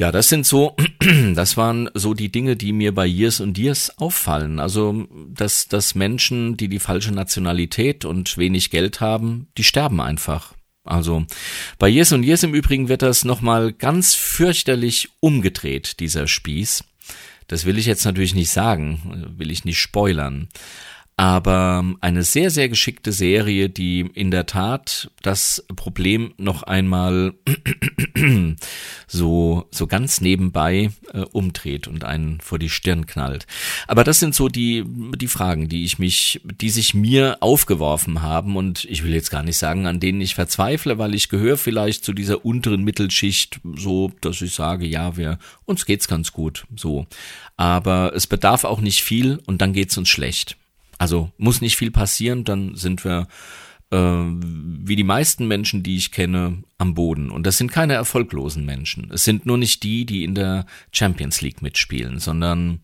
Ja, 0.00 0.10
das 0.10 0.30
sind 0.30 0.46
so, 0.46 0.74
das 1.34 1.58
waren 1.58 1.90
so 1.92 2.14
die 2.14 2.32
Dinge, 2.32 2.56
die 2.56 2.72
mir 2.72 2.94
bei 2.94 3.04
Years 3.04 3.38
und 3.40 3.58
Years 3.58 3.98
auffallen. 3.98 4.58
Also, 4.58 5.06
dass, 5.28 5.68
dass 5.68 5.94
Menschen, 5.94 6.56
die 6.56 6.68
die 6.68 6.78
falsche 6.78 7.12
Nationalität 7.12 8.06
und 8.06 8.38
wenig 8.38 8.70
Geld 8.70 9.02
haben, 9.02 9.48
die 9.58 9.62
sterben 9.62 10.00
einfach. 10.00 10.54
Also, 10.84 11.26
bei 11.78 11.90
Years 11.90 12.12
und 12.12 12.22
Years 12.22 12.44
im 12.44 12.54
Übrigen 12.54 12.88
wird 12.88 13.02
das 13.02 13.26
nochmal 13.26 13.74
ganz 13.74 14.14
fürchterlich 14.14 15.10
umgedreht, 15.20 16.00
dieser 16.00 16.26
Spieß. 16.26 16.82
Das 17.46 17.66
will 17.66 17.76
ich 17.76 17.84
jetzt 17.84 18.06
natürlich 18.06 18.34
nicht 18.34 18.48
sagen, 18.48 19.34
will 19.36 19.50
ich 19.50 19.66
nicht 19.66 19.80
spoilern 19.80 20.48
aber 21.20 21.84
eine 22.00 22.22
sehr, 22.22 22.48
sehr 22.48 22.70
geschickte 22.70 23.12
Serie, 23.12 23.68
die 23.68 24.08
in 24.14 24.30
der 24.30 24.46
Tat 24.46 25.10
das 25.20 25.62
Problem 25.76 26.32
noch 26.38 26.62
einmal 26.62 27.34
so, 29.06 29.66
so 29.70 29.86
ganz 29.86 30.22
nebenbei 30.22 30.92
äh, 31.12 31.18
umdreht 31.18 31.88
und 31.88 32.04
einen 32.04 32.40
vor 32.40 32.58
die 32.58 32.70
Stirn 32.70 33.04
knallt. 33.04 33.46
Aber 33.86 34.02
das 34.02 34.18
sind 34.18 34.34
so 34.34 34.48
die, 34.48 34.82
die 34.86 35.28
Fragen, 35.28 35.68
die 35.68 35.84
ich 35.84 35.98
mich, 35.98 36.40
die 36.42 36.70
sich 36.70 36.94
mir 36.94 37.36
aufgeworfen 37.40 38.22
haben 38.22 38.56
und 38.56 38.86
ich 38.86 39.04
will 39.04 39.12
jetzt 39.12 39.30
gar 39.30 39.42
nicht 39.42 39.58
sagen, 39.58 39.86
an 39.86 40.00
denen 40.00 40.22
ich 40.22 40.34
verzweifle, 40.34 40.96
weil 40.96 41.14
ich 41.14 41.28
gehöre 41.28 41.58
vielleicht 41.58 42.02
zu 42.02 42.14
dieser 42.14 42.46
unteren 42.46 42.82
Mittelschicht, 42.82 43.60
so, 43.76 44.10
dass 44.22 44.40
ich 44.40 44.54
sage, 44.54 44.86
ja, 44.86 45.18
wir, 45.18 45.38
uns 45.66 45.84
geht's 45.84 46.08
ganz 46.08 46.32
gut, 46.32 46.64
so. 46.74 47.06
Aber 47.58 48.14
es 48.14 48.26
bedarf 48.26 48.64
auch 48.64 48.80
nicht 48.80 49.02
viel 49.02 49.38
und 49.44 49.60
dann 49.60 49.74
geht's 49.74 49.98
uns 49.98 50.08
schlecht. 50.08 50.56
Also 51.00 51.32
muss 51.38 51.62
nicht 51.62 51.78
viel 51.78 51.90
passieren, 51.90 52.44
dann 52.44 52.76
sind 52.76 53.06
wir 53.06 53.26
äh, 53.90 53.96
wie 53.96 54.96
die 54.96 55.02
meisten 55.02 55.48
Menschen, 55.48 55.82
die 55.82 55.96
ich 55.96 56.12
kenne, 56.12 56.62
am 56.76 56.92
Boden. 56.92 57.30
Und 57.30 57.46
das 57.46 57.56
sind 57.56 57.72
keine 57.72 57.94
erfolglosen 57.94 58.66
Menschen. 58.66 59.10
Es 59.10 59.24
sind 59.24 59.46
nur 59.46 59.56
nicht 59.56 59.82
die, 59.82 60.04
die 60.04 60.24
in 60.24 60.34
der 60.34 60.66
Champions 60.92 61.40
League 61.40 61.62
mitspielen, 61.62 62.18
sondern 62.18 62.80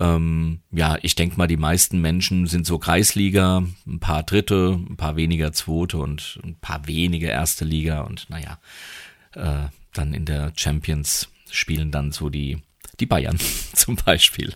ähm, 0.00 0.62
ja, 0.72 0.98
ich 1.02 1.14
denke 1.14 1.36
mal, 1.36 1.46
die 1.46 1.56
meisten 1.56 2.00
Menschen 2.00 2.48
sind 2.48 2.66
so 2.66 2.80
Kreisliga, 2.80 3.64
ein 3.86 4.00
paar 4.00 4.24
Dritte, 4.24 4.76
ein 4.90 4.96
paar 4.96 5.14
weniger 5.14 5.52
Zweite 5.52 5.98
und 5.98 6.40
ein 6.42 6.56
paar 6.56 6.88
wenige 6.88 7.28
Erste 7.28 7.64
Liga 7.64 8.00
und 8.00 8.28
naja, 8.30 8.58
äh, 9.34 9.68
dann 9.92 10.12
in 10.12 10.24
der 10.24 10.52
Champions 10.56 11.28
spielen 11.52 11.92
dann 11.92 12.10
so 12.10 12.30
die 12.30 12.58
die 13.00 13.06
Bayern 13.06 13.38
zum 13.72 13.96
Beispiel. 13.96 14.54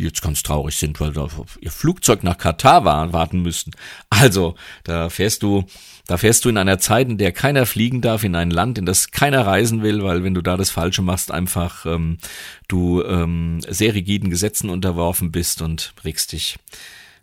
Die 0.00 0.06
jetzt 0.06 0.22
ganz 0.22 0.42
traurig 0.42 0.76
sind, 0.76 0.98
weil 0.98 1.12
sie 1.12 1.20
auf 1.20 1.58
ihr 1.60 1.70
Flugzeug 1.70 2.24
nach 2.24 2.38
Katar 2.38 2.84
war, 2.84 3.12
warten 3.12 3.42
müssten. 3.42 3.72
Also, 4.08 4.54
da 4.84 5.10
fährst 5.10 5.42
du, 5.42 5.64
da 6.06 6.16
fährst 6.16 6.44
du 6.44 6.48
in 6.48 6.56
einer 6.56 6.78
Zeit, 6.78 7.08
in 7.08 7.18
der 7.18 7.32
keiner 7.32 7.66
fliegen 7.66 8.00
darf, 8.00 8.24
in 8.24 8.34
ein 8.34 8.50
Land, 8.50 8.78
in 8.78 8.86
das 8.86 9.10
keiner 9.10 9.46
reisen 9.46 9.82
will, 9.82 10.02
weil 10.02 10.24
wenn 10.24 10.34
du 10.34 10.42
da 10.42 10.56
das 10.56 10.70
Falsche 10.70 11.02
machst, 11.02 11.30
einfach 11.30 11.86
ähm, 11.86 12.18
du 12.66 13.02
ähm, 13.04 13.60
sehr 13.68 13.94
rigiden 13.94 14.30
Gesetzen 14.30 14.70
unterworfen 14.70 15.30
bist 15.30 15.62
und 15.62 15.92
regst 16.04 16.32
dich 16.32 16.56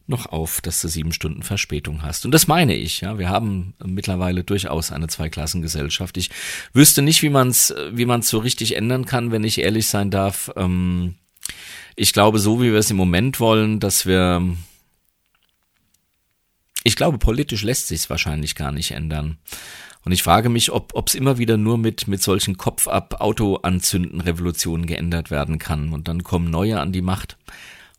noch 0.05 0.27
auf, 0.27 0.61
dass 0.61 0.81
du 0.81 0.87
sieben 0.87 1.11
Stunden 1.11 1.43
Verspätung 1.43 2.01
hast. 2.03 2.25
Und 2.25 2.31
das 2.31 2.47
meine 2.47 2.75
ich, 2.75 3.01
ja. 3.01 3.17
Wir 3.17 3.29
haben 3.29 3.73
mittlerweile 3.83 4.43
durchaus 4.43 4.91
eine 4.91 5.07
Zweiklassengesellschaft. 5.07 6.15
Ich 6.15 6.29
wüsste 6.73 7.01
nicht, 7.01 7.23
wie 7.23 7.29
man 7.29 7.49
es 7.49 7.75
wie 7.91 8.05
man's 8.05 8.29
so 8.29 8.37
richtig 8.37 8.77
ändern 8.77 9.05
kann, 9.05 9.31
wenn 9.31 9.43
ich 9.43 9.59
ehrlich 9.59 9.87
sein 9.87 10.09
darf. 10.09 10.51
Ähm, 10.55 11.15
ich 11.97 12.13
glaube, 12.13 12.39
so 12.39 12.61
wie 12.61 12.71
wir 12.71 12.79
es 12.79 12.91
im 12.91 12.97
Moment 12.97 13.41
wollen, 13.41 13.81
dass 13.81 14.05
wir 14.05 14.55
ich 16.87 16.95
glaube, 16.95 17.17
politisch 17.17 17.63
lässt 17.63 17.89
sich 17.89 17.99
es 17.99 18.09
wahrscheinlich 18.09 18.55
gar 18.55 18.71
nicht 18.71 18.91
ändern. 18.91 19.37
Und 20.05 20.13
ich 20.13 20.23
frage 20.23 20.47
mich, 20.47 20.71
ob 20.71 21.05
es 21.05 21.15
immer 21.15 21.37
wieder 21.37 21.57
nur 21.57 21.77
mit, 21.77 22.07
mit 22.07 22.23
solchen 22.23 22.55
Kopf 22.55 22.87
ab 22.87 23.19
Auto 23.19 23.57
anzünden 23.57 24.21
Revolutionen 24.21 24.85
geändert 24.85 25.29
werden 25.29 25.59
kann. 25.59 25.91
Und 25.91 26.07
dann 26.07 26.23
kommen 26.23 26.49
neue 26.49 26.79
an 26.79 26.93
die 26.93 27.01
Macht. 27.01 27.35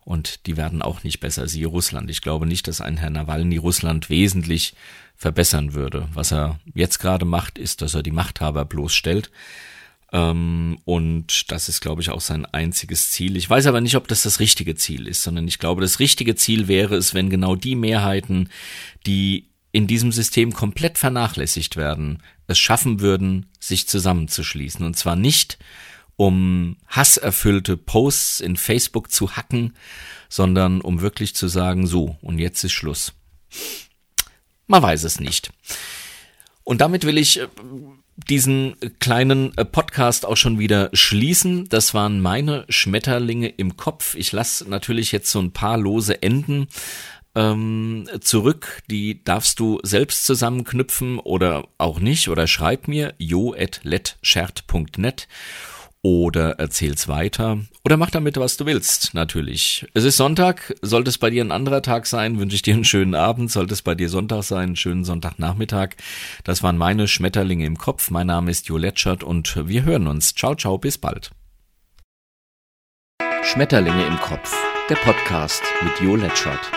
Und 0.07 0.47
die 0.47 0.57
werden 0.57 0.81
auch 0.81 1.03
nicht 1.03 1.21
besser, 1.21 1.49
siehe 1.49 1.67
Russland. 1.67 2.09
Ich 2.09 2.23
glaube 2.23 2.47
nicht, 2.47 2.67
dass 2.67 2.81
ein 2.81 2.97
Herr 2.97 3.11
Nawalny 3.11 3.59
Russland 3.59 4.09
wesentlich 4.09 4.75
verbessern 5.17 5.75
würde. 5.75 6.09
Was 6.15 6.33
er 6.33 6.59
jetzt 6.73 6.99
gerade 6.99 7.27
macht, 7.27 7.59
ist, 7.59 7.83
dass 7.83 7.93
er 7.93 8.03
die 8.03 8.11
Machthaber 8.11 8.65
bloßstellt. 8.65 9.31
Ähm, 10.13 10.79
und 10.85 11.51
das 11.51 11.69
ist, 11.69 11.81
glaube 11.81 12.03
ich, 12.03 12.11
auch 12.11 12.21
sein 12.21 12.47
einziges 12.47 13.11
Ziel. 13.11 13.37
Ich 13.37 13.49
weiß 13.49 13.67
aber 13.67 13.81
nicht, 13.81 13.97
ob 13.97 14.09
das 14.09 14.23
das 14.23 14.41
richtige 14.41 14.75
Ziel 14.75 15.07
ist, 15.07 15.23
sondern 15.23 15.47
ich 15.47 15.59
glaube, 15.59 15.81
das 15.83 15.99
richtige 15.99 16.35
Ziel 16.35 16.69
wäre 16.69 16.97
es, 16.97 17.15
wenn 17.15 17.31
genau 17.31 17.57
die 17.57 17.77
Mehrheiten, 17.77 18.49
die 19.07 19.49
in 19.73 19.87
diesem 19.87 20.13
System 20.13 20.53
komplett 20.53 20.97
vernachlässigt 20.99 21.77
werden, 21.77 22.23
es 22.47 22.59
schaffen 22.59 23.01
würden, 23.01 23.47
sich 23.61 23.87
zusammenzuschließen. 23.87 24.85
Und 24.85 24.97
zwar 24.97 25.15
nicht, 25.15 25.59
um 26.17 26.77
hasserfüllte 26.89 27.77
Posts 27.77 28.41
in 28.41 28.57
Facebook 28.57 29.13
zu 29.13 29.37
hacken, 29.37 29.77
sondern 30.29 30.81
um 30.81 31.01
wirklich 31.01 31.35
zu 31.35 31.49
sagen, 31.49 31.87
so, 31.87 32.17
und 32.23 32.39
jetzt 32.39 32.65
ist 32.65 32.73
Schluss. 32.73 33.13
Man 34.67 34.83
weiß 34.83 35.05
es 35.05 35.21
nicht. 35.21 35.51
Und 36.65 36.81
damit 36.81 37.05
will 37.05 37.19
ich 37.19 37.41
äh, 37.41 37.49
diesen 38.29 38.75
kleinen 38.99 39.57
äh, 39.57 39.65
Podcast 39.65 40.27
auch 40.27 40.37
schon 40.37 40.59
wieder 40.59 40.91
schließen. 40.93 41.69
Das 41.69 41.95
waren 41.95 42.21
meine 42.21 42.65
Schmetterlinge 42.69 43.49
im 43.49 43.77
Kopf. 43.77 44.17
Ich 44.17 44.33
lasse 44.33 44.69
natürlich 44.69 45.13
jetzt 45.13 45.31
so 45.31 45.39
ein 45.41 45.53
paar 45.53 45.79
lose 45.79 46.21
Enden 46.23 46.67
ähm, 47.35 48.09
zurück. 48.21 48.83
Die 48.91 49.23
darfst 49.23 49.61
du 49.61 49.79
selbst 49.83 50.25
zusammenknüpfen 50.27 51.19
oder 51.19 51.69
auch 51.79 52.01
nicht. 52.01 52.29
Oder 52.29 52.47
schreib 52.47 52.89
mir 52.89 53.15
jo.letschert.net 53.19 55.29
oder 56.09 56.53
erzähl's 56.53 57.07
weiter 57.07 57.59
oder 57.85 57.99
mach 57.99 58.11
damit, 58.11 58.39
was 58.39 58.57
du 58.57 58.65
willst, 58.65 59.13
natürlich. 59.13 59.87
Es 59.93 60.05
ist 60.05 60.17
Sonntag, 60.17 60.75
sollte 60.81 61.11
es 61.11 61.19
bei 61.19 61.29
dir 61.29 61.45
ein 61.45 61.53
anderer 61.53 61.83
Tag 61.83 62.07
sein, 62.07 62.39
wünsche 62.39 62.57
ich 62.57 62.63
dir 62.63 62.73
einen 62.73 62.85
schönen 62.85 63.15
Abend, 63.15 63.51
sollte 63.51 63.75
es 63.75 63.83
bei 63.83 63.95
dir 63.95 64.09
Sonntag 64.09 64.43
sein, 64.43 64.59
einen 64.69 64.77
schönen 64.77 65.05
Sonntagnachmittag. 65.05 65.97
Das 66.45 66.63
waren 66.63 66.79
meine 66.79 67.09
Schmetterlinge 67.09 67.67
im 67.67 67.77
Kopf. 67.77 68.11
Mein 68.11 68.27
Name 68.27 68.51
ist 68.51 68.69
Jo 68.69 68.79
Letschert 68.79 69.23
und 69.23 69.69
wir 69.69 69.85
hören 69.85 70.07
uns. 70.07 70.35
Ciao, 70.35 70.55
ciao, 70.55 70.79
bis 70.79 70.97
bald. 70.97 71.31
Schmetterlinge 73.43 74.07
im 74.07 74.19
Kopf, 74.19 74.57
der 74.89 74.97
Podcast 74.97 75.63
mit 75.83 76.01
Jo 76.01 76.17
Letschert. 76.17 76.71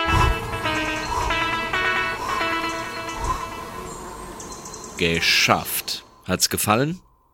Geschafft. 4.98 6.04
Hat's 6.26 6.50
gefallen? 6.50 7.00